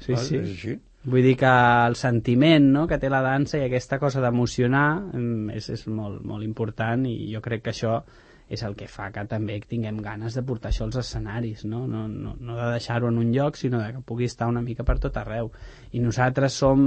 [0.03, 0.37] Sí, Ah, sí.
[0.43, 0.77] És així.
[1.07, 1.51] Vull dir que
[1.87, 6.25] el sentiment no, que té la dansa i aquesta cosa d'emocionar mm, és, és molt,
[6.27, 8.01] molt important i jo crec que això
[8.49, 12.05] és el que fa que també tinguem ganes de portar això als escenaris, no, no,
[12.07, 14.99] no, no de deixar-ho en un lloc, sinó de que pugui estar una mica per
[15.03, 15.51] tot arreu.
[15.93, 16.85] I nosaltres som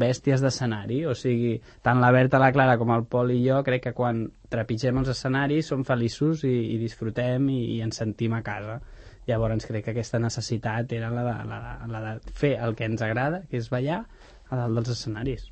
[0.00, 3.90] bèsties d'escenari, o sigui, tant la Berta, la Clara com el Pol i jo crec
[3.90, 8.42] que quan trepitgem els escenaris som feliços i, i disfrutem i, i ens sentim a
[8.46, 8.80] casa.
[9.28, 12.88] Llavors crec que aquesta necessitat era la de, la, de, la de fer el que
[12.88, 14.06] ens agrada, que és ballar,
[14.48, 15.50] a dalt dels escenaris.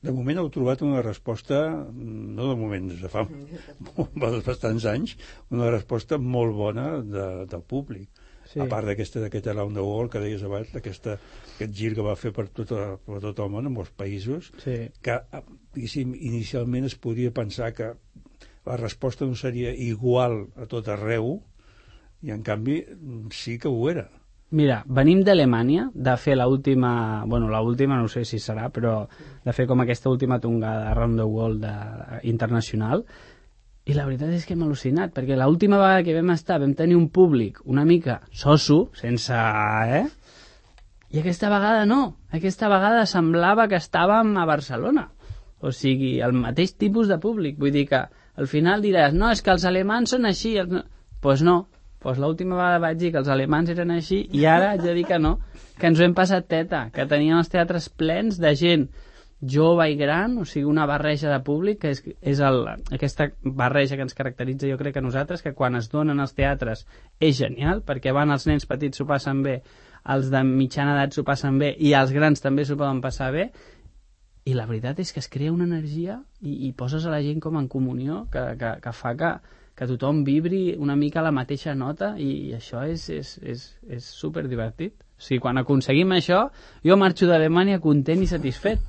[0.00, 1.58] De moment heu trobat una resposta,
[1.92, 3.26] no de moment, des de fa
[4.46, 5.16] bastants anys,
[5.52, 8.08] una resposta molt bona de, del públic.
[8.50, 8.58] Sí.
[8.58, 11.06] A part d'aquesta d'aquest Around the World que deies abans, aquest
[11.76, 12.72] gir que va fer per tot,
[13.06, 14.88] per tot el món, en molts països, Sí.
[15.04, 15.20] que
[15.78, 17.92] inicialment es podria pensar que
[18.66, 21.36] la resposta no seria igual a tot arreu,
[22.26, 22.80] i en canvi
[23.32, 24.08] sí que ho era.
[24.50, 29.04] Mira, venim d'Alemanya de fer la última, bueno, la última no sé si serà, però
[29.44, 31.74] de fer com aquesta última tongada Around the World de,
[32.32, 33.04] internacional
[33.86, 36.98] i la veritat és que hem al·lucinat, perquè l'última vegada que vam estar vam tenir
[36.98, 39.34] un públic una mica soso, sense...
[39.34, 40.04] Eh?
[41.10, 42.02] I aquesta vegada no,
[42.34, 45.08] aquesta vegada semblava que estàvem a Barcelona.
[45.60, 47.58] O sigui, el mateix tipus de públic.
[47.58, 48.04] Vull dir que
[48.38, 50.54] al final diràs, no, és que els alemans són així.
[50.60, 50.86] Doncs
[51.20, 51.56] pues no,
[52.00, 55.04] pues l'última vegada vaig dir que els alemans eren així i ara haig de dir
[55.06, 55.36] que no,
[55.78, 58.88] que ens ho hem passat teta, que teníem els teatres plens de gent
[59.40, 62.60] jove i gran, o sigui, una barreja de públic, que és, és el,
[62.92, 66.84] aquesta barreja que ens caracteritza jo crec que nosaltres, que quan es donen els teatres
[67.20, 69.60] és genial, perquè van els nens petits s'ho passen bé,
[70.12, 73.50] els de mitjana edat s'ho passen bé i els grans també s'ho poden passar bé,
[74.44, 77.40] i la veritat és que es crea una energia i, i poses a la gent
[77.44, 79.34] com en comunió que, que, que fa que,
[79.80, 83.62] que tothom vibri una mica la mateixa nota i, i això és, és, és,
[83.96, 84.92] és super divertit.
[85.16, 86.42] O sigui, quan aconseguim això,
[86.84, 88.82] jo marxo d'Alemanya content i satisfet.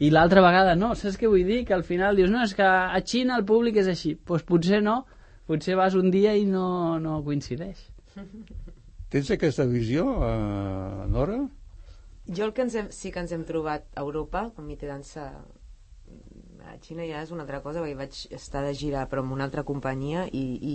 [0.00, 1.66] I l'altra vegada no, saps què vull dir?
[1.68, 4.14] Que al final dius, no, és que a Xina el públic és així.
[4.14, 5.02] Doncs pues potser no,
[5.52, 7.84] potser vas un dia i no, no coincideix.
[9.12, 11.42] Tens aquesta visió, eh, Nora?
[12.32, 14.88] Jo el que ens hem, sí que ens hem trobat a Europa, com mi té
[14.88, 15.28] dansa
[16.72, 19.44] a Xina ja és una altra cosa, perquè vaig estar de gira però amb una
[19.50, 20.44] altra companyia i,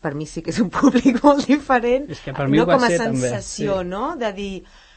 [0.00, 2.70] per mi sí que és un públic molt diferent És que per mi no ho
[2.70, 3.88] va com a ser, també, sensació, sí.
[3.90, 4.04] no?
[4.16, 4.52] De dir,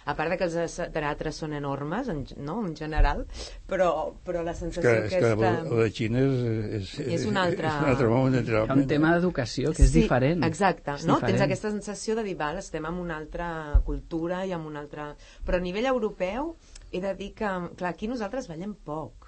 [0.05, 3.25] a part de que els es- teatres són enormes, en, no?, en general,
[3.67, 3.89] però,
[4.23, 5.51] però la És sensació que, és que aquesta...
[5.63, 6.41] el de Xina és,
[6.79, 9.91] és, És un altre- és un altre món, Hi ha un tema d'educació que és
[9.93, 10.43] sí, diferent.
[10.47, 11.19] Exacte, És no?
[11.19, 11.37] diferent.
[11.37, 13.49] Tens aquesta sensació de dir, val, estem en una altra
[13.87, 15.11] cultura i en una altra...
[15.47, 16.55] Però a nivell europeu
[16.91, 19.22] he de dir que, clar, aquí nosaltres ballem poc,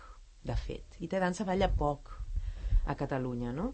[0.46, 2.14] de fet, i té dansa balla poc
[2.86, 3.72] a Catalunya, no?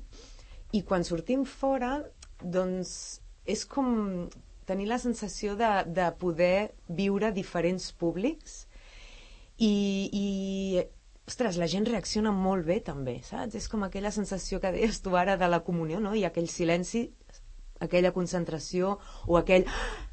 [0.72, 1.98] I quan sortim fora,
[2.42, 2.94] doncs
[3.46, 4.30] és com
[4.70, 8.62] tenir la sensació de, de poder viure diferents públics
[9.58, 9.74] i,
[10.16, 10.84] i
[11.28, 13.58] ostres, la gent reacciona molt bé també, saps?
[13.60, 16.16] És com aquella sensació que deies tu ara de la comunió, no?
[16.16, 17.10] I aquell silenci,
[17.82, 18.96] aquella concentració
[19.28, 19.66] o aquell,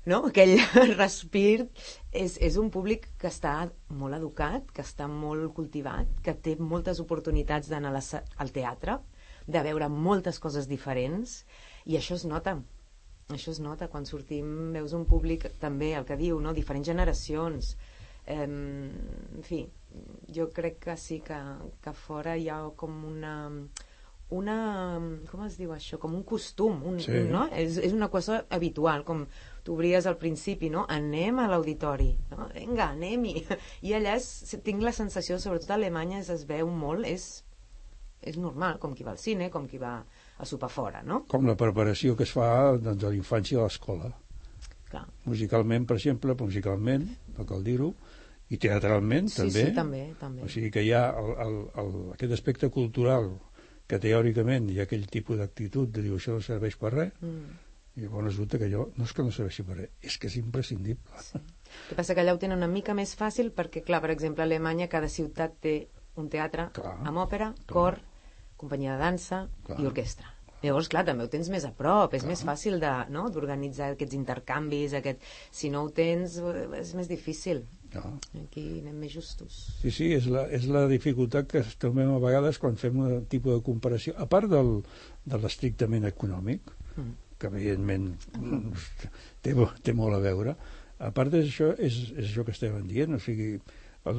[0.09, 0.23] no?
[0.31, 0.57] aquell
[1.03, 1.69] respir
[2.13, 3.55] és, és un públic que està
[3.91, 8.99] molt educat, que està molt cultivat, que té moltes oportunitats d'anar al teatre,
[9.49, 11.43] de veure moltes coses diferents
[11.89, 12.59] i això es nota
[13.29, 16.55] això es nota, quan sortim veus un públic també, el que diu, no?
[16.57, 17.75] diferents generacions
[18.25, 19.67] eh, en fi
[20.37, 21.37] jo crec que sí que,
[21.85, 23.35] que fora hi ha com una
[24.31, 25.97] una, com es diu això?
[25.99, 27.11] Com un costum, un, Sí.
[27.17, 27.47] un, no?
[27.57, 29.27] És, és una cosa habitual, com
[29.65, 30.85] tu obries al principi, no?
[30.89, 32.49] Anem a l'auditori, no?
[32.55, 33.47] Vinga, anem-hi.
[33.89, 34.29] I allà és,
[34.65, 37.43] tinc la sensació, sobretot a Alemanya es, es veu molt, és,
[38.21, 39.97] és normal, com qui va al cine, com qui va
[40.39, 41.23] a sopar fora, no?
[41.29, 44.13] Com la preparació que es fa doncs, a la infància a l'escola.
[44.89, 45.07] Clar.
[45.25, 47.95] Musicalment, per exemple, musicalment, no cal dir-ho,
[48.49, 49.65] i teatralment Sí, també.
[49.67, 50.43] sí, també, també.
[50.45, 53.27] O sigui que hi ha el, el, el, aquest aspecte cultural
[53.89, 57.57] que teòricament hi ha aquell tipus d'actitud de dir això no serveix per res, Mm.
[57.97, 60.37] i llavors resulta que allò no és que no serveixi per res, és que és
[60.37, 61.23] imprescindible.
[61.25, 61.39] Sí.
[61.39, 64.45] El que passa que allà ho tenen una mica més fàcil perquè, clar, per exemple,
[64.45, 66.99] a Alemanya cada ciutat té un teatre Clar.
[67.07, 67.99] amb òpera, cor,
[68.57, 69.81] companyia de dansa Clar.
[69.81, 70.35] i orquestra.
[70.63, 73.29] Llavors, clar, també ho tens més a prop, és més fàcil de, no?
[73.31, 75.23] d'organitzar aquests intercanvis, aquest...
[75.55, 77.61] si no ho tens eh, és més difícil.
[77.95, 78.19] No.
[78.43, 79.55] Aquí anem més justos.
[79.81, 83.55] Sí, sí, és la, és la dificultat que trobem a vegades quan fem un tipus
[83.59, 84.83] de comparació, a part del,
[85.25, 87.13] de l'estrictament econòmic, Mm.
[87.39, 88.09] que evidentment
[89.43, 89.53] té,
[89.87, 90.57] té molt a veure,
[90.99, 93.53] a part d'això és, és això que estàvem dient, o sigui,
[94.11, 94.19] el,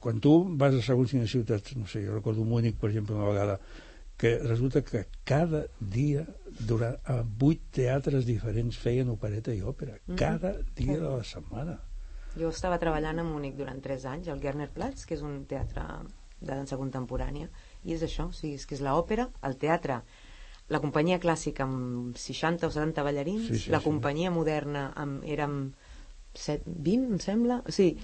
[0.00, 3.28] quan tu vas a segons quines ciutats, no sé, jo recordo Múnich, per exemple, una
[3.28, 3.58] vegada,
[4.18, 6.24] que resulta que cada dia
[6.66, 10.16] durant a vuit teatres diferents feien opereta i òpera, Mhm.
[10.16, 11.78] cada dia de la setmana.
[12.38, 15.84] Jo estava treballant a Múnich durant 3 anys, al Gerner Platz, que és un teatre
[16.38, 17.48] de dansa contemporània,
[17.84, 20.00] i és això, o sigui, és que és l'òpera, el teatre,
[20.70, 23.88] la companyia clàssica amb 60 o 70 ballarins, Sí, sí, la sí.
[23.88, 25.74] companyia moderna amb, amb
[26.38, 27.62] 7, 20, em sembla?
[27.66, 27.98] O sigui,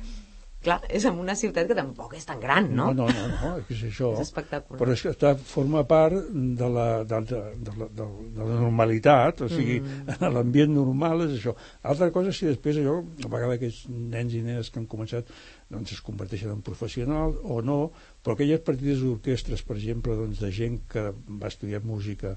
[0.65, 2.89] clar, és en una ciutat que tampoc és tan gran, no?
[2.97, 4.11] No, no, no, no és això.
[4.17, 4.81] És espectacular.
[4.81, 8.59] Però és que està, forma part de la, de, de, de, la, de, de la
[8.65, 10.17] normalitat, o sigui, Mm.
[10.19, 11.55] en l'ambient normal és això.
[11.83, 15.29] Altra cosa si després allò, a vegades aquests nens i nenes que han començat
[15.71, 17.91] doncs es converteixen en professionals o no,
[18.23, 21.09] però aquelles partides d'orquestres, per exemple, doncs, de gent que
[21.41, 22.37] va estudiar música,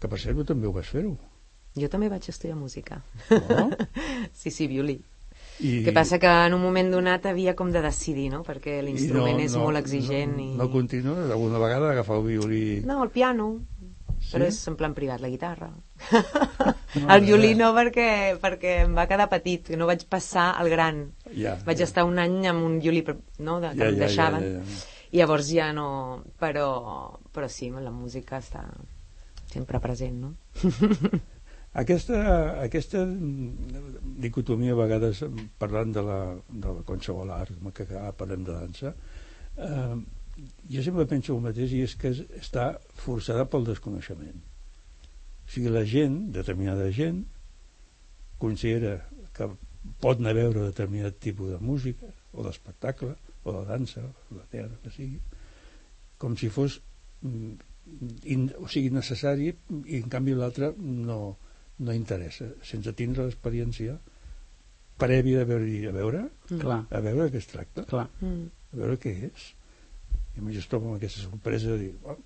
[0.00, 1.16] que per cert també ho vas fer-ho,
[1.76, 3.02] Jo també vaig estudiar música.
[3.50, 3.66] no?
[4.32, 4.94] sí, sí, violí.
[5.60, 8.42] I, que passa que en un moment donat havia com de decidir, no?
[8.44, 10.50] Perquè l'instrument és molt exigent no, i...
[10.58, 12.64] No continues alguna vegada agafar el violí...
[12.84, 13.54] No, el piano,
[14.16, 14.32] Sí?
[14.32, 15.68] però és en plan privat, la guitarra.
[15.70, 18.08] No, el violí no perquè,
[18.42, 21.02] perquè em va quedar petit, que no vaig passar al gran.
[21.36, 21.86] Ja, Vaig ja.
[21.86, 23.04] estar un any amb un violí
[23.38, 24.42] no, de, que Ja, em ja, deixaven.
[24.42, 25.06] ja, ja, ja.
[25.12, 26.24] I llavors ja no...
[26.40, 26.66] Però,
[27.32, 28.64] però sí, la música està
[29.52, 30.34] sempre present, no?
[31.76, 32.18] Aquesta,
[32.64, 33.02] aquesta
[34.24, 35.20] dicotomia a vegades
[35.60, 38.94] parlant de, la, de la qualsevol art, que ara parlem de dansa,
[39.60, 39.96] eh,
[40.72, 42.66] jo sempre penso el mateix i és que es- està
[43.02, 44.40] forçada pel desconeixement.
[45.44, 47.22] O sigui, la gent, determinada gent,
[48.40, 48.96] considera
[49.36, 49.50] que
[50.00, 54.44] pot anar a veure determinat tipus de música, o d'espectacle, o de dansa, o de
[54.50, 55.20] teatre, que sigui,
[56.18, 56.80] com si fos
[57.22, 57.52] mm,
[58.32, 61.36] in, o sigui, necessari i en canvi l'altre no,
[61.78, 63.98] no interessa, sense tindre l'experiència
[65.00, 68.06] prèvia de veure, a veure, Clar, a veure de què es tracta, clar.
[68.24, 68.46] Mm.
[68.72, 69.50] a veure què és.
[70.36, 72.16] I a mi es trobo amb aquesta sorpresa de dir, oh,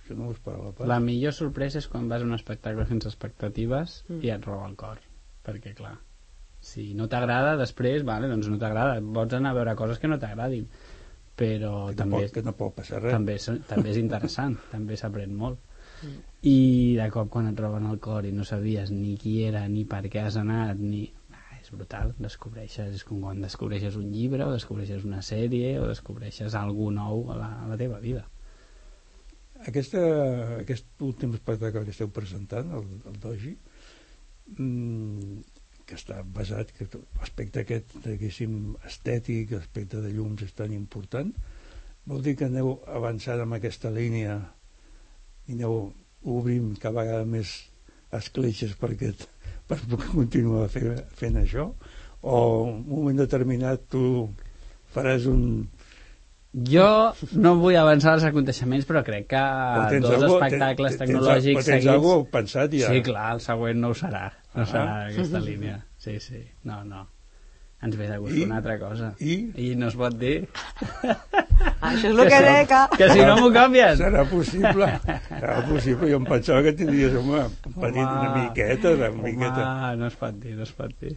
[0.00, 0.88] això no ho esperava pas.
[0.88, 4.22] La millor sorpresa és quan vas a un espectacle sense expectatives Mm.
[4.24, 4.98] i et roba el cor.
[5.44, 5.98] Perquè, clar,
[6.64, 8.96] si no t'agrada, després, vale, doncs no t'agrada.
[9.00, 10.64] Pots anar a veure coses que no t'agradin.
[11.36, 13.12] Però que, no també, pot, que no pot passar res.
[13.12, 13.36] també,
[13.68, 15.58] també és interessant, també s'aprèn molt.
[16.02, 16.20] Mm.
[16.50, 16.58] I
[16.98, 20.04] de cop quan et roben el cor i no sabies ni qui era, ni per
[20.10, 21.06] què has anat, ni...
[21.32, 25.88] Ah, és brutal, descobreixes, és com quan descobreixes un llibre, o descobreixes una sèrie, o
[25.88, 28.26] descobreixes algú nou a la, a la teva vida.
[29.64, 30.00] Aquesta,
[30.60, 33.54] aquest últim espectacle que esteu presentant, el, el Doji,
[34.58, 35.38] mm,
[35.88, 41.32] que està basat, que l'aspecte aquest, diguéssim, estètic, l'aspecte de llums és tan important,
[42.08, 44.36] vol dir que aneu avançant amb aquesta línia
[45.48, 45.92] i aneu
[46.24, 47.54] obrint cada vegada més
[48.14, 49.26] escletxes per, aquest,
[49.68, 49.78] per
[50.12, 51.70] continuar fer, fent això
[52.24, 52.38] o
[52.68, 54.04] en un moment determinat tu
[54.94, 55.42] faràs un,
[56.54, 56.86] jo
[57.34, 59.40] no vull avançar els aconteixements, però crec que
[60.04, 61.90] dos algú, espectacles tens, tecnològics tens, tens seguits...
[61.96, 62.92] algú pensat ja?
[62.94, 64.28] Sí, clar, el següent no ho serà.
[64.54, 64.68] No Ah.
[64.70, 65.80] serà aquesta línia.
[65.98, 66.44] Sí, sí.
[66.62, 67.08] No, no.
[67.84, 68.44] Ens ve de gust I?
[68.48, 69.10] una altra cosa.
[69.20, 69.34] I?
[69.60, 70.36] I no es pot dir.
[71.04, 72.80] Ah, Això és el que serà- deca.
[72.96, 73.98] Que si no m'ho canvies.
[74.00, 74.88] Serà possible?
[75.28, 76.08] Serà possible?
[76.10, 79.62] Jo em pensava que tindries, home, un petit, una miqueta, una miqueta.
[79.68, 81.14] Home, no es pot dir, no es pot dir.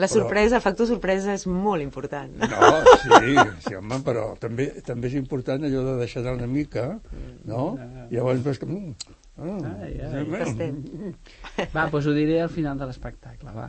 [0.00, 2.30] La sorpresa, el factor sorpresa és molt important.
[2.40, 2.68] No,
[3.02, 3.34] sí,
[3.66, 6.86] sí, home, però també, també és important allò de deixar anar una mica,
[7.44, 7.66] no?
[8.10, 8.66] Llavors veus que...
[8.70, 8.94] Mm,
[9.44, 11.12] ah, Ai, ai, mm.
[11.74, 13.68] Va, doncs ho diré al final de l'espectacle, va.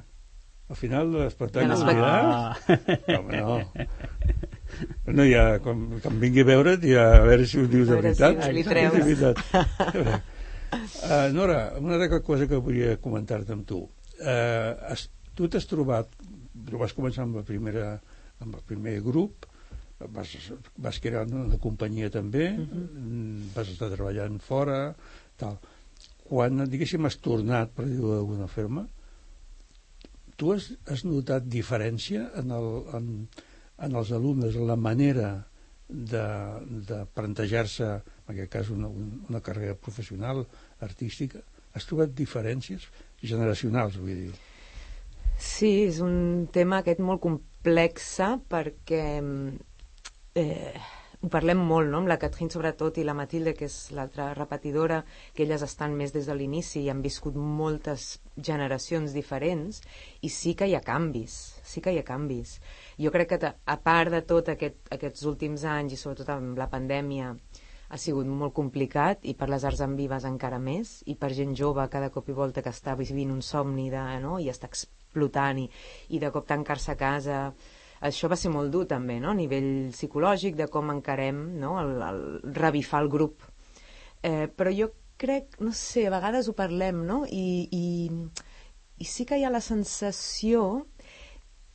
[0.72, 1.97] Al final de l'espectacle diràs?
[1.99, 2.55] Ah.
[3.17, 3.55] Home, no.
[5.11, 7.99] No, ja, quan, quan vingui a veure't, ja a veure si ho dius de A
[7.99, 8.53] veure si veritat.
[8.55, 8.93] li treus.
[8.95, 10.30] de veritat.
[10.72, 13.82] Uh, Nora, una altra cosa que volia comentar-te amb tu.
[14.22, 16.07] Uh, has, tu t'has trobat,
[16.69, 17.89] tu vas començar amb, la primera,
[18.39, 19.49] amb el primer grup,
[20.15, 20.32] vas,
[20.80, 23.51] vas crear una, una companyia també, uh -huh.
[23.57, 24.95] vas estar treballant fora,
[25.36, 25.59] tal.
[26.32, 28.88] Quan, diguéssim, has tornat, per dir-ho d'alguna forma,
[30.42, 32.68] tu has, has notat diferència en, el,
[32.98, 33.10] en,
[33.86, 35.32] en els alumnes, en la manera
[35.88, 36.24] de,
[36.89, 37.89] de plantejar-se,
[38.26, 40.46] en aquest cas, una, una carrera professional,
[40.82, 41.44] artística?
[41.78, 42.88] Has trobat diferències
[43.22, 44.32] generacionals, vull dir?
[45.42, 48.10] Sí, és un tema aquest molt complex
[48.50, 49.04] perquè
[50.42, 50.74] eh,
[51.22, 55.03] ho parlem molt, no?, amb la Catherine sobretot i la Matilde, que és l'altra repetidora,
[55.38, 58.05] que elles estan més des de l'inici i han viscut moltes
[58.49, 59.84] generacions diferents,
[60.26, 62.55] i sí que hi ha canvis, sí que hi ha canvis.
[62.97, 66.69] Jo crec que, a part de tot aquest, aquests últims anys, i sobretot amb la
[66.72, 67.36] pandèmia,
[67.91, 71.53] ha sigut molt complicat i per les arts en vives encara més i per gent
[71.59, 74.39] jove cada cop i volta que està vivint un somni de, no?
[74.39, 75.67] i està explotant i,
[76.15, 77.41] i de cop tancar-se a casa
[78.02, 79.30] això va ser molt dur també, no?
[79.32, 81.76] a nivell psicològic, de com encarem no?
[81.82, 82.22] el, el
[82.58, 83.45] revifar el grup.
[84.26, 84.89] Eh, però jo
[85.22, 87.22] crec, no sé, a vegades ho parlem, no?
[87.30, 87.86] I, i,
[88.97, 90.88] i sí que hi ha la sensació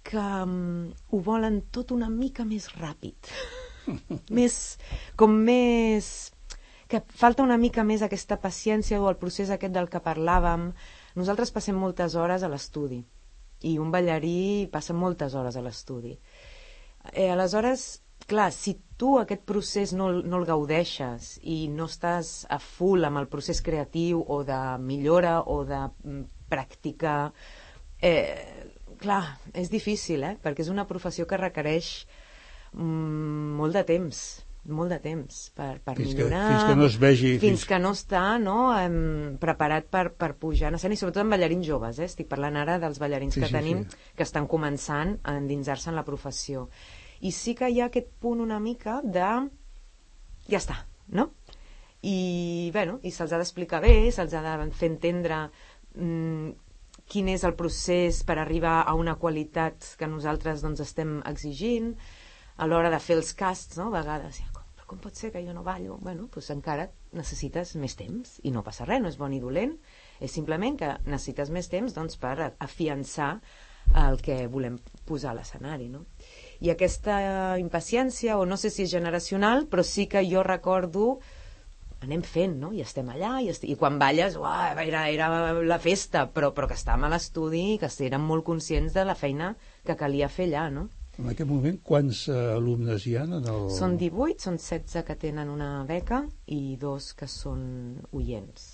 [0.07, 3.31] que um, ho volen tot una mica més ràpid.
[4.39, 4.61] més,
[5.19, 6.11] com més...
[6.91, 10.73] que falta una mica més aquesta paciència o el procés aquest del que parlàvem.
[11.19, 13.05] Nosaltres passem moltes hores a l'estudi
[13.63, 16.17] i un ballarí passa moltes hores a l'estudi.
[17.13, 22.59] Eh, aleshores, clar, si tu aquest procés no, no el gaudeixes i no estàs a
[22.63, 27.17] full amb el procés creatiu o de millora o de mm, pràctica,
[28.03, 28.67] eh,
[28.99, 29.23] clar,
[29.55, 30.37] és difícil, eh?
[30.43, 31.93] perquè és una professió que requereix
[32.73, 34.25] mm, molt de temps
[34.69, 37.65] molt de temps per, per Fins que- millorar fins que no es vegi, fins, fins-
[37.71, 41.67] que no està no, em, preparat per, per pujar en escena i sobretot amb ballarins
[41.69, 42.09] joves eh?
[42.11, 43.97] estic parlant ara dels ballarins Sí, que sí, tenim sí.
[44.17, 46.69] que estan començant a endinsar-se en la professió
[47.21, 49.29] i sí que hi ha aquest punt una mica de
[50.51, 51.31] ja està, no?
[52.07, 55.39] I, bueno, i se'ls ha d'explicar bé, se'ls ha de fer entendre
[55.97, 56.51] mm,
[57.11, 61.95] quin és el procés per arribar a una qualitat que nosaltres doncs, estem exigint
[62.59, 63.89] a l'hora de fer els casts, no?
[63.91, 64.39] a vegades,
[64.87, 65.99] com, pot ser que jo no ballo?
[66.03, 69.77] Bueno, doncs encara necessites més temps i no passa res, no és bon ni dolent,
[70.23, 73.37] és simplement que necessites més temps doncs, per afiançar
[73.95, 76.05] el que volem posar a l'escenari, no?
[76.61, 77.17] I aquesta
[77.61, 81.19] impaciència, o no sé si és generacional, però sí que jo recordo
[82.05, 82.73] anem fent, no?
[82.77, 86.69] I estem allà, i, est i quan balles, uah, era, era la festa, però, però
[86.69, 89.55] que estàvem a l'estudi i que érem molt conscients de la feina
[89.87, 90.89] que calia fer allà, no?
[91.19, 93.69] En aquest moment, quants alumnes hi ha en el...
[93.73, 96.19] Són 18, són 16 que tenen una beca
[96.53, 97.63] i dos que són
[98.13, 98.67] oients.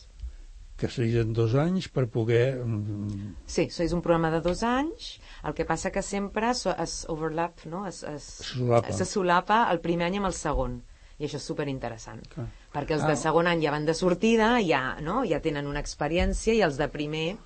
[0.80, 2.56] Que serien dos anys per poder...
[2.64, 5.12] mm, Sí, so és un programa de dos anys,
[5.46, 7.84] el que passa que sempre so- es overlap, no?
[7.86, 8.90] es, es, Solapa.
[8.92, 10.80] se solapa el primer any amb el segon,
[11.22, 12.24] i això és superinteressant.
[12.34, 12.48] Clar.
[12.74, 13.12] Perquè els Ah.
[13.12, 15.22] de segon any ja van de sortida, ja, no?
[15.24, 17.36] ja tenen una experiència, i els de primer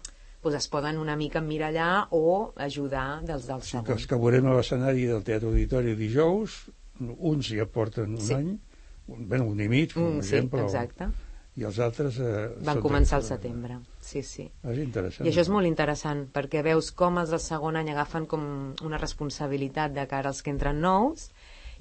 [0.50, 3.84] doncs es poden una mica emmirallar o ajudar dels del Sí, segon.
[3.86, 6.66] que els que veurem a l'escenari del Teatre Auditori dijous,
[7.18, 8.34] uns ja porten un Sí.
[8.34, 8.58] any,
[9.08, 11.08] un, bueno, un i mig, per Mm, sí, exemple, o- exacte.
[11.56, 12.18] i els altres...
[12.20, 14.50] Eh, Van començar al setembre, sí, sí.
[14.62, 15.26] És interessant.
[15.26, 18.98] I això és molt interessant, perquè veus com els del segon any agafen com una
[18.98, 21.30] responsabilitat de cara als que entren nous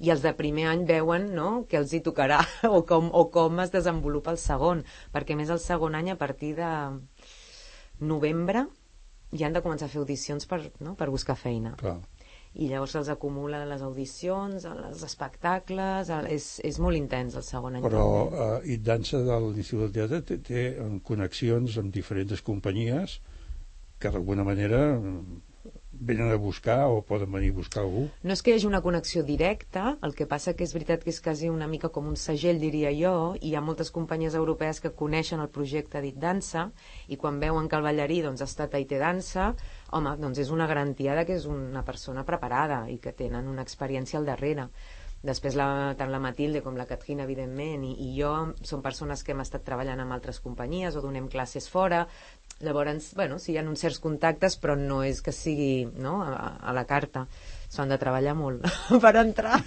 [0.00, 3.60] i els de primer any veuen no, què els hi tocarà o com, o com
[3.60, 6.68] es desenvolupa el segon, perquè més el segon any a partir de
[8.00, 8.66] novembre
[9.32, 10.94] i han de començar a fer audicions per, no?
[10.94, 11.74] per buscar feina.
[11.80, 11.98] Clar.
[12.56, 16.08] I llavors se'ls acumula les audicions, els espectacles...
[16.08, 17.82] el- És, és molt intens el segon any.
[17.84, 18.44] Però també.
[18.70, 23.18] eh, It Dansa de l'Institut del Teatre té, té eh, connexions amb diferents companyies
[24.00, 24.80] que d'alguna manera
[26.00, 28.06] venen a buscar o poden venir a buscar algú.
[28.22, 31.12] No és que hi hagi una connexió directa, el que passa que és veritat que
[31.14, 34.82] és quasi una mica com un segell, diria jo, i hi ha moltes companyies europees
[34.84, 36.68] que coneixen el projecte dit dansa,
[37.08, 39.50] i quan veuen que el ballarí doncs, ha estat a IT Dansa,
[39.96, 43.66] home, doncs és una garantia de que és una persona preparada i que tenen una
[43.66, 44.70] experiència al darrere.
[45.26, 48.32] Després, la, tant la Matilde com la Catrina, evidentment, i, i jo
[48.68, 52.04] som persones que hem estat treballant amb altres companyies o donem classes fora.
[52.64, 56.54] Llavors, bueno, sí, hi ha uns certs contactes, però no és que sigui no, a,
[56.62, 57.26] a la carta.
[57.68, 58.64] S'han de treballar molt
[59.04, 59.58] per entrar.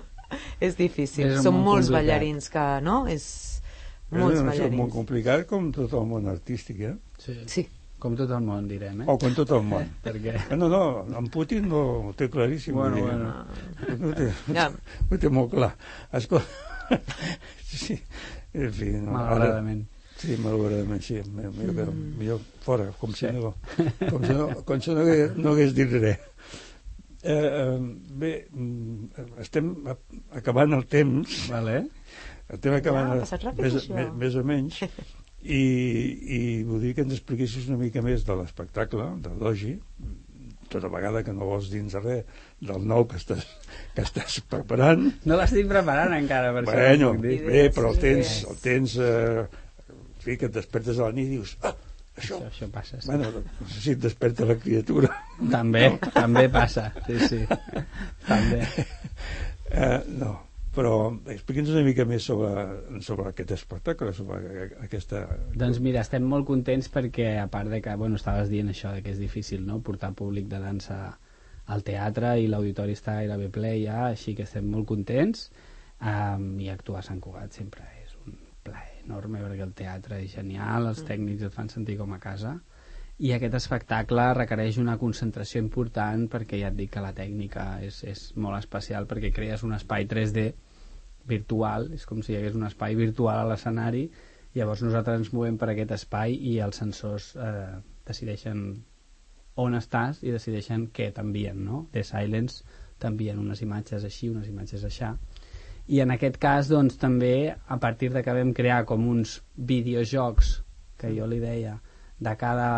[0.66, 1.32] és difícil.
[1.32, 1.96] És Són molt molts complicat.
[1.98, 3.00] ballarins que, no?
[3.10, 3.24] És
[4.08, 4.78] És molts cosa ballarins.
[4.78, 6.94] molt complicat com tot el món artístic, eh?
[7.18, 7.34] Sí.
[7.50, 7.66] Sí.
[7.98, 9.06] Com tot el món, direm, eh?
[9.10, 9.88] O com tot el món.
[10.06, 10.36] Perquè...
[10.54, 10.82] No, no,
[11.18, 12.76] en Putin no, ho té claríssim.
[12.78, 13.34] Bueno, bueno.
[13.98, 14.68] Ho té, Ja.
[15.10, 15.72] ho té molt clar.
[16.14, 17.02] Escolta,
[17.66, 17.98] sí,
[18.54, 18.92] en fi...
[19.02, 19.82] No, Malauradament.
[20.18, 21.20] Sí, malauradament, sí.
[21.30, 22.18] Millor, millor, Mm.
[22.18, 23.32] millor fora, com si, Sí.
[23.32, 23.54] no,
[24.10, 26.18] com si, no, com si no, hagués, no hagués dit res.
[27.22, 27.78] Eh, eh,
[28.14, 29.72] bé, mm, estem
[30.32, 31.88] acabant el temps, Vale.
[32.48, 33.94] estem acabant ha el- ràpid, més, això.
[33.94, 34.80] més, més o menys,
[35.42, 35.62] i,
[36.38, 39.78] i voldria que ens expliquessis una mica més de l'espectacle, de Dogi,
[40.68, 42.24] tota vegada que no vols dins de res
[42.60, 43.46] del nou que estàs,
[43.94, 47.38] que estàs preparant, No l'estic preparant encara, per això Bueno, dir.
[47.46, 49.46] bé, però el tens, el tens eh,
[50.36, 51.72] que et despertes a la nit i dius, ah,
[52.18, 53.08] això, Això, això passa, sí.
[53.08, 55.12] bueno, no sé si et desperta la criatura.
[55.52, 57.40] També, també passa, sí, sí.
[58.28, 58.60] També.
[59.68, 60.32] Eh, no,
[60.74, 60.94] però
[61.32, 62.66] explica'ns una mica més sobre,
[63.04, 65.24] sobre aquest espectacle, sobre aquesta...
[65.58, 69.04] Doncs mira, estem molt contents perquè, a part de que, bueno, estaves dient això, de
[69.06, 71.00] que és difícil, no?, portar públic de dansa
[71.68, 75.48] al teatre i l'auditori està gairebé ple ja, així que estem molt contents
[76.00, 77.97] um, i actuar a Sant Cugat sempre plaer
[79.08, 82.58] enorme perquè el teatre és genial, els tècnics et fan sentir com a casa
[83.18, 88.04] i aquest espectacle requereix una concentració important perquè ja et dic que la tècnica és,
[88.06, 90.44] és molt especial perquè crees un espai 3D
[91.28, 94.04] virtual, és com si hi hagués un espai virtual a l'escenari
[94.54, 98.62] llavors nosaltres ens movem per aquest espai i els sensors eh, decideixen
[99.58, 101.86] on estàs i decideixen què t'envien, no?
[101.92, 102.62] The Silence
[103.02, 105.12] t'envien unes imatges així, unes imatges aixà
[105.88, 110.58] i en aquest cas doncs també a partir de que vam crear com uns videojocs
[111.00, 111.78] que jo li deia
[112.18, 112.70] de cada,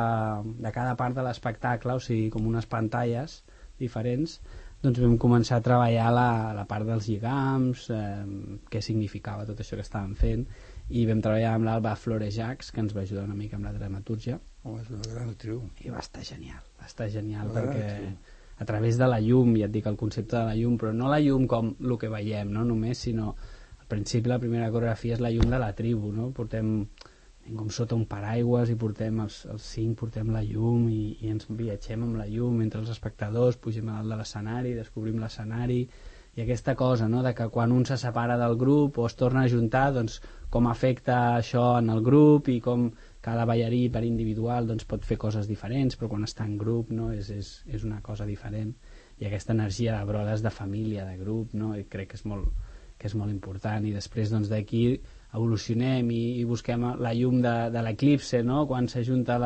[0.44, 3.40] de cada part de l'espectacle, o sigui com unes pantalles
[3.80, 4.38] diferents
[4.80, 9.76] doncs vam començar a treballar la, la part dels lligams, eh, què significava tot això
[9.76, 10.46] que estàvem fent
[10.88, 14.38] i vam treballar amb l'Alba Florejacs que ens va ajudar una mica amb la dramatúrgia
[14.62, 15.62] Oh, és una gran actriu.
[15.80, 18.08] i va estar genial, va estar genial perquè sí.
[18.60, 21.08] A través de la llum, ja et dic el concepte de la llum, però no
[21.08, 23.30] la llum com el que veiem, no només, sinó
[23.80, 26.28] al principi la primera coreografia és la llum de la tribu, no?
[26.36, 26.74] Portem
[27.56, 31.48] com sota un paraigües i portem els, els cinc, portem la llum i, i ens
[31.48, 35.80] viatgem amb la llum entre els espectadors, pugem a dalt de l'escenari, descobrim l'escenari
[36.36, 39.42] i aquesta cosa, no?, de que quan un se separa del grup o es torna
[39.42, 40.20] a juntar, doncs
[40.52, 42.90] com afecta això en el grup i com
[43.20, 47.10] cada ballarí per individual doncs, pot fer coses diferents, però quan està en grup no?
[47.12, 48.72] és, és, és una cosa diferent
[49.20, 51.74] i aquesta energia de brodes de família, de grup, no?
[51.76, 52.48] I crec que és molt,
[53.00, 54.84] que és molt important i després doncs, d'aquí
[55.34, 58.66] evolucionem i, i busquem la llum de, de l'eclipse no?
[58.68, 59.38] quan s'ajunta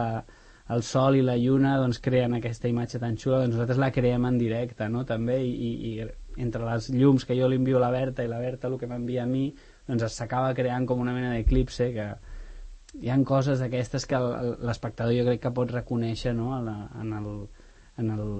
[0.74, 4.24] el sol i la lluna doncs creen aquesta imatge tan xula doncs nosaltres la creem
[4.30, 5.04] en directe no?
[5.04, 5.92] també i, i
[6.40, 8.88] entre les llums que jo li envio a la Berta i la Berta el que
[8.90, 9.50] m'envia a mi
[9.86, 12.08] doncs s'acaba creant com una mena d'eclipse que
[13.02, 14.20] hi han coses d'aquestes que
[14.68, 16.52] l'espectador jo crec que pot reconèixer no?
[16.58, 17.28] en, la, en, el,
[17.98, 18.30] en, el,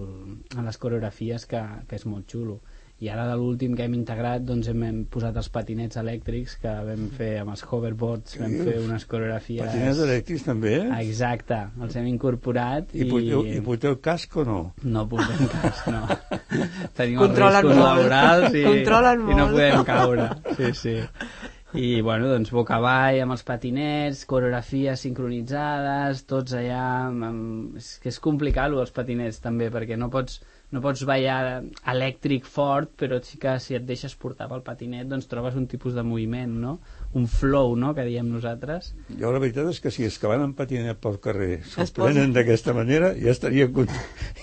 [0.57, 2.61] en les coreografies que, que és molt xulo
[3.02, 6.74] i ara de l'últim que hem integrat doncs hem, hem posat els patinets elèctrics que
[6.86, 11.00] vam fer amb els hoverboards vam fer unes coreografies Patinets elèctrics també, eh?
[11.02, 14.61] exacte, els hem incorporat I, porteu, I porteu casc o no?
[14.86, 16.05] no portem cas, no.
[16.96, 17.88] Tenim Controlen els riscos molt.
[17.88, 19.59] laborals i, Controlen i no molt.
[19.59, 20.30] podem caure.
[20.55, 20.96] Sí, sí.
[21.75, 26.83] I, bueno, doncs, boca avall amb els patinets, coreografies sincronitzades, tots allà...
[27.09, 27.79] Amb, amb...
[27.81, 30.37] És que és complicat, lo dels patinets, també, perquè no pots,
[30.70, 35.27] no pots ballar elèctric fort, però sí que si et deixes portar pel patinet, doncs
[35.31, 36.77] trobes un tipus de moviment, no?
[37.18, 38.93] Un flow, no?, que diem nosaltres.
[39.18, 41.91] Jo la veritat és que si es que van en patinet pel carrer s'ho Es
[41.91, 43.91] posen- prenen d'aquesta manera, ja estaria, cont...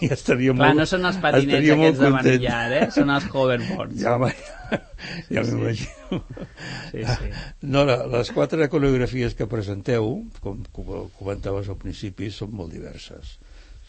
[0.04, 0.84] ja estaria Clar, molt...
[0.84, 2.18] no són els patinets aquests de content.
[2.20, 2.86] manillar, eh?
[3.00, 4.02] Són els hoverboards.
[4.04, 4.84] Ja, home, ja
[5.45, 5.56] sí.
[5.56, 6.22] m'imagino.
[6.91, 7.32] Sí, sí.
[7.62, 10.12] No, la, les quatre coreografies que presenteu,
[10.43, 13.38] com com comentaves al principi, són molt diverses.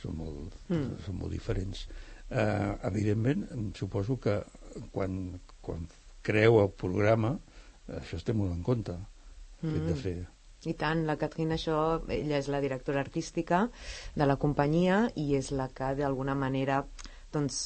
[0.02, 0.96] són molt, mm.
[1.06, 1.86] són molt diferents.
[2.32, 3.44] Eh, evidentment,
[3.78, 4.40] suposo que
[4.90, 5.84] quan, quan
[6.26, 7.36] creu el programa,
[8.00, 8.96] això es té molt en compte,
[9.62, 10.00] el fet de Mm.
[10.02, 10.16] fer...
[10.62, 11.76] I tant, la Catherine això,
[12.08, 13.64] ella és la directora artística
[14.14, 16.84] de la companyia i és la que d'alguna manera
[17.34, 17.56] doncs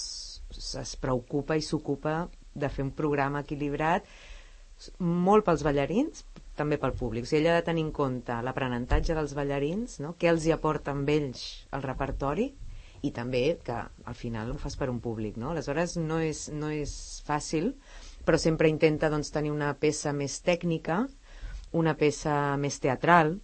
[0.80, 4.08] es preocupa i s'ocupa de fer un programa equilibrat
[4.98, 6.24] molt pels ballarins,
[6.56, 7.24] també pel públic.
[7.24, 10.14] O sigui, ella ha de tenir en compte l'aprenentatge dels ballarins, no?
[10.20, 11.44] què els hi aporta amb ells
[11.76, 12.50] el repertori
[13.04, 15.36] i també que al final ho fas per un públic.
[15.40, 15.52] No?
[15.52, 16.92] Aleshores no és, no és
[17.26, 17.72] fàcil,
[18.26, 21.04] però sempre intenta doncs, tenir una peça més tècnica,
[21.76, 23.36] una peça més teatral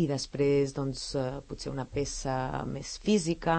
[0.00, 3.56] i després doncs, eh, potser una peça més física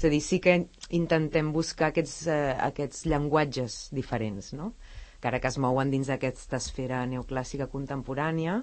[0.00, 0.54] és a dir, sí que
[0.96, 4.72] intentem buscar aquests, eh, aquests llenguatges diferents no?
[5.18, 8.62] encara que es mouen dins d'aquesta esfera neoclàssica contemporània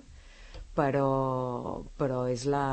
[0.74, 2.66] però, però és la,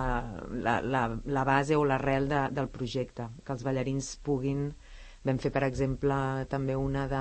[0.48, 4.70] la, la, la base o l'arrel de, del projecte que els ballarins puguin
[5.24, 6.16] Vam fer, per exemple,
[6.52, 7.20] també una de,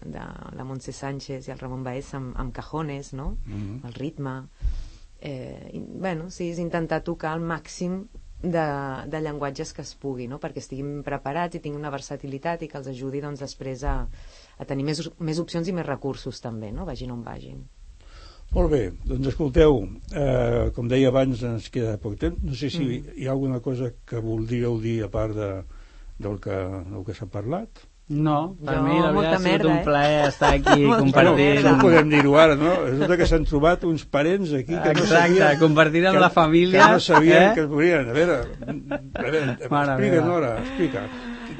[0.00, 0.22] de
[0.56, 3.34] la Montse Sánchez i el Ramon Baez amb, amb cajones, no?
[3.44, 3.82] Mhm.
[3.84, 4.32] El ritme.
[5.20, 8.06] Eh, i, bueno, sí, és intentar tocar el màxim
[8.42, 8.66] de,
[9.10, 10.38] de llenguatges que es pugui, no?
[10.42, 13.96] perquè estiguin preparats i tinguin una versatilitat i que els ajudi doncs, després a,
[14.58, 16.84] a tenir més, més opcions i més recursos també, no?
[16.88, 17.64] vagin on vagin.
[18.54, 19.80] Molt bé, doncs escolteu,
[20.14, 22.38] eh, com deia abans, ens queda poc temps.
[22.46, 23.16] No sé si Mm.
[23.18, 25.50] hi ha alguna cosa que voldríeu dir a part de,
[26.18, 26.54] del que,
[26.92, 27.82] del que s'ha parlat.
[28.08, 29.82] No, per Jo, mi la veritat ha sigut merda, un eh?
[29.82, 31.56] plaer estar aquí compartint...
[31.58, 32.74] Això ho podem dir-ho ara, no?
[32.84, 35.58] Resulta que s'han trobat uns parents aquí que no Exacte, sabien...
[35.58, 37.50] compartint amb que- la família, Que no sabien eh?
[37.56, 38.06] que es volien.
[38.08, 40.22] A veure, a veure explica.
[40.22, 41.02] Nora, explica.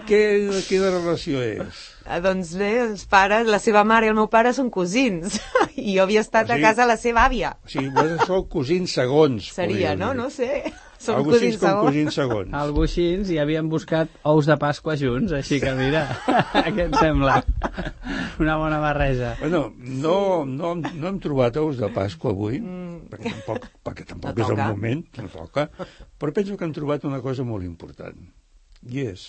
[0.07, 0.23] Què,
[0.69, 1.83] quina relació és?
[2.07, 5.41] Ah, doncs bé, els pares, la seva mare i el meu pare són cosins
[5.75, 7.57] i jo havia estat O sigui- a casa de la seva àvia.
[7.67, 9.51] O sigui, vosaltres sou cosins segons.
[9.57, 10.13] Seria, no?
[10.15, 10.21] dir.
[10.23, 10.63] No sé.
[10.99, 11.87] Som així cosins com segons.
[11.87, 12.53] cosins segons.
[12.57, 16.07] Algo així, i havíem buscat ous de Pasqua junts, així que mira,
[16.75, 17.43] què et sembla?
[18.41, 19.35] Una bona barreja.
[19.41, 23.11] Bueno, no, no, no hem trobat ous de Pasqua avui, Mm.
[23.13, 24.69] perquè tampoc, perquè tampoc No és el toca.
[24.73, 25.69] moment, no toca,
[26.19, 28.17] però penso que hem trobat una cosa molt important,
[28.89, 29.29] i és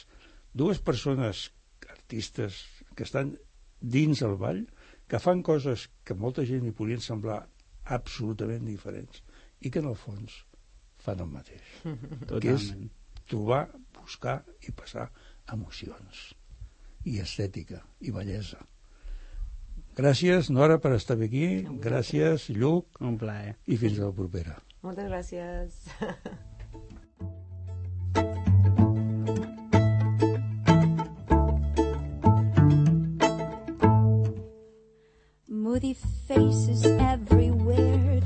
[0.54, 1.52] dues persones,
[1.92, 2.64] artistes,
[2.96, 3.36] que estan
[3.82, 4.64] dins el ball,
[5.08, 7.44] que fan coses que molta gent li podrien semblar
[7.86, 9.22] absolutament diferents,
[9.62, 10.42] i que en el fons
[11.08, 11.64] fan el mateix.
[11.88, 12.90] Que és Totalment.
[13.32, 13.64] trobar,
[13.98, 14.38] buscar
[14.68, 15.08] i passar
[15.54, 16.28] emocions
[17.08, 18.60] i estètica i bellesa.
[19.98, 21.64] Gràcies, Nora, per estar aquí.
[21.82, 23.56] Gràcies, Lluc, Un plaer.
[23.66, 24.60] i fins a la propera.
[24.86, 25.80] Moltes gràcies.
[35.48, 35.94] Moody
[36.28, 38.22] faces everywhere,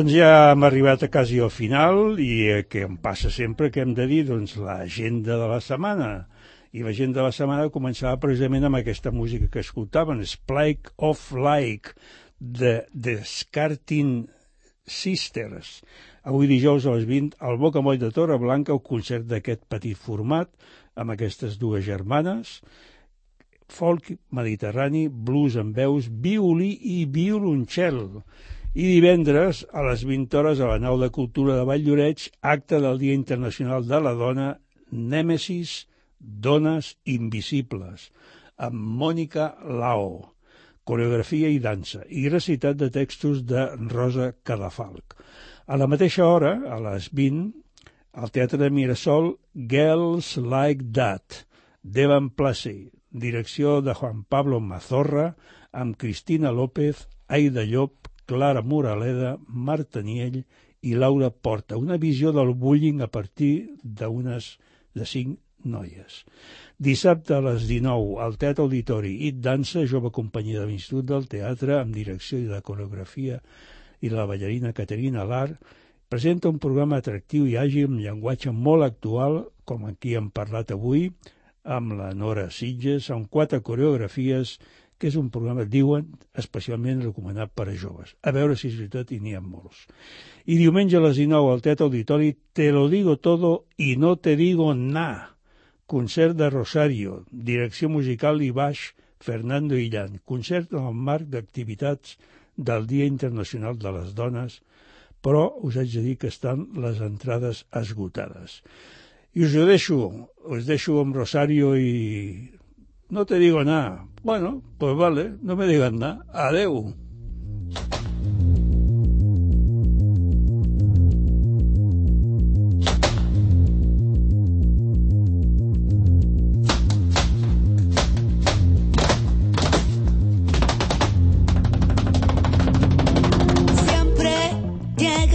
[0.00, 3.82] Doncs ja hem arribat a quasi al final i eh, què em passa sempre que
[3.82, 6.06] hem de dir doncs l'agenda de la setmana.
[6.72, 11.92] I l'agenda de la setmana començava precisament amb aquesta música que escoltaven, Splike of Like,
[12.40, 14.14] de The Scarting
[14.88, 15.82] Sisters.
[16.24, 20.48] Avui dijous a les 20 al Bocamoll de Torreblanca el concert d'aquest petit format
[20.96, 22.62] amb aquestes dues germanes
[23.70, 28.00] folk mediterrani, blues amb veus, violí i violoncel.
[28.70, 33.00] I divendres, a les 20 hores, a la nau de cultura de Valldoreix, acte del
[33.00, 34.50] Dia Internacional de la Dona,
[34.94, 35.88] Nèmesis,
[36.20, 38.12] Dones Invisibles,
[38.62, 40.36] amb Mònica Lao,
[40.86, 45.18] coreografia i dansa, i recitat de textos de Rosa Cadafalc.
[45.66, 47.50] A la mateixa hora, a les 20,
[48.22, 49.32] al Teatre de Mirasol,
[49.74, 51.42] Girls Like That,
[51.82, 55.32] d'Evan Placey, direcció de Juan Pablo Mazorra,
[55.72, 60.44] amb Cristina López, Aida Llop, Clara Moraleda, Marta Niell
[60.86, 61.76] i Laura Porta.
[61.76, 64.52] Una visió del bullying a partir d'unes
[64.94, 66.22] de cinc noies.
[66.78, 71.80] Dissabte a les 19 al Teatre Auditori i Dansa, jove companyia de l'Institut del Teatre,
[71.80, 73.40] amb direcció i de coreografia
[74.00, 75.50] i la ballarina Caterina Lar,
[76.08, 81.10] presenta un programa atractiu i àgil amb llenguatge molt actual, com aquí hem parlat avui,
[81.64, 84.56] amb la Nora Sitges, amb quatre coreografies,
[85.00, 88.12] que és un programa, diuen, especialment recomanat per a joves.
[88.20, 89.86] A veure si és veritat i n'hi ha molts.
[90.44, 94.36] I diumenge a les 19 al Teatre Auditori, Te lo digo todo y no te
[94.36, 95.36] digo nada.
[95.86, 100.20] Concert de Rosario, direcció musical i baix Fernando Illan.
[100.24, 102.18] Concert en el marc d'activitats
[102.56, 104.60] del Dia Internacional de les Dones,
[105.24, 108.60] però us haig de dir que estan les entrades esgotades.
[109.32, 109.98] I us ho deixo,
[110.44, 112.50] us deixo amb Rosario i...
[113.10, 114.09] No te digo nada.
[114.22, 116.24] Bueno, pues vale, no me digan nada.
[116.32, 116.94] Adeu.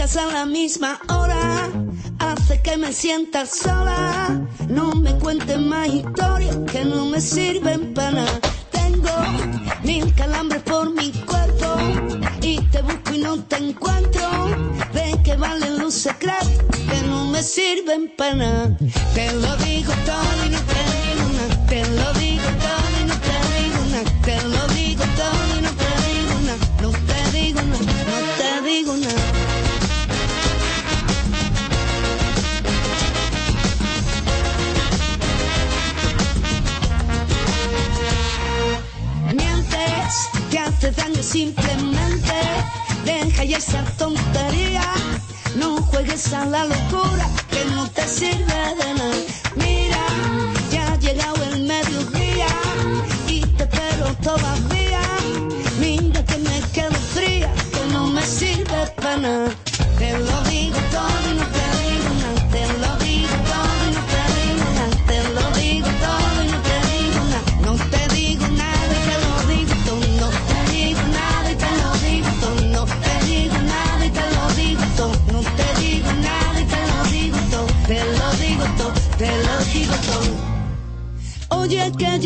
[0.06, 1.68] A la misma hora,
[2.20, 4.40] hace que me sienta sola.
[4.68, 8.45] No me cuentes más historias que no me sirven para nada.
[13.42, 14.26] Te encuentro.
[14.92, 18.76] De que valen los secretos que no me sirven para nada.
[19.14, 21.66] Te lo digo todo y no te digo nada.
[21.66, 24.10] Te lo digo todo y no te digo nada.
[24.22, 26.58] Te lo digo todo y no te digo nada.
[26.82, 29.24] No te digo nada, no te digo nada.
[39.34, 40.14] Mientes,
[40.50, 41.75] te hace daño simplemente.
[43.44, 44.82] Ya esa tontería.
[45.54, 49.16] No juegues a la locura que no te sirve de nada.
[49.54, 50.04] Mira,
[50.72, 52.48] ya ha llegado el mediodía
[53.28, 55.00] y te espero todavía.
[55.78, 59.50] Mira que me quedo fría, que no me sirve para nada.
[59.96, 60.85] Te lo digo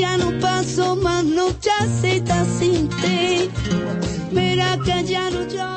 [0.01, 2.05] ya no paso más noches
[2.59, 3.51] sin ti.
[4.32, 5.69] Mira que ya no yo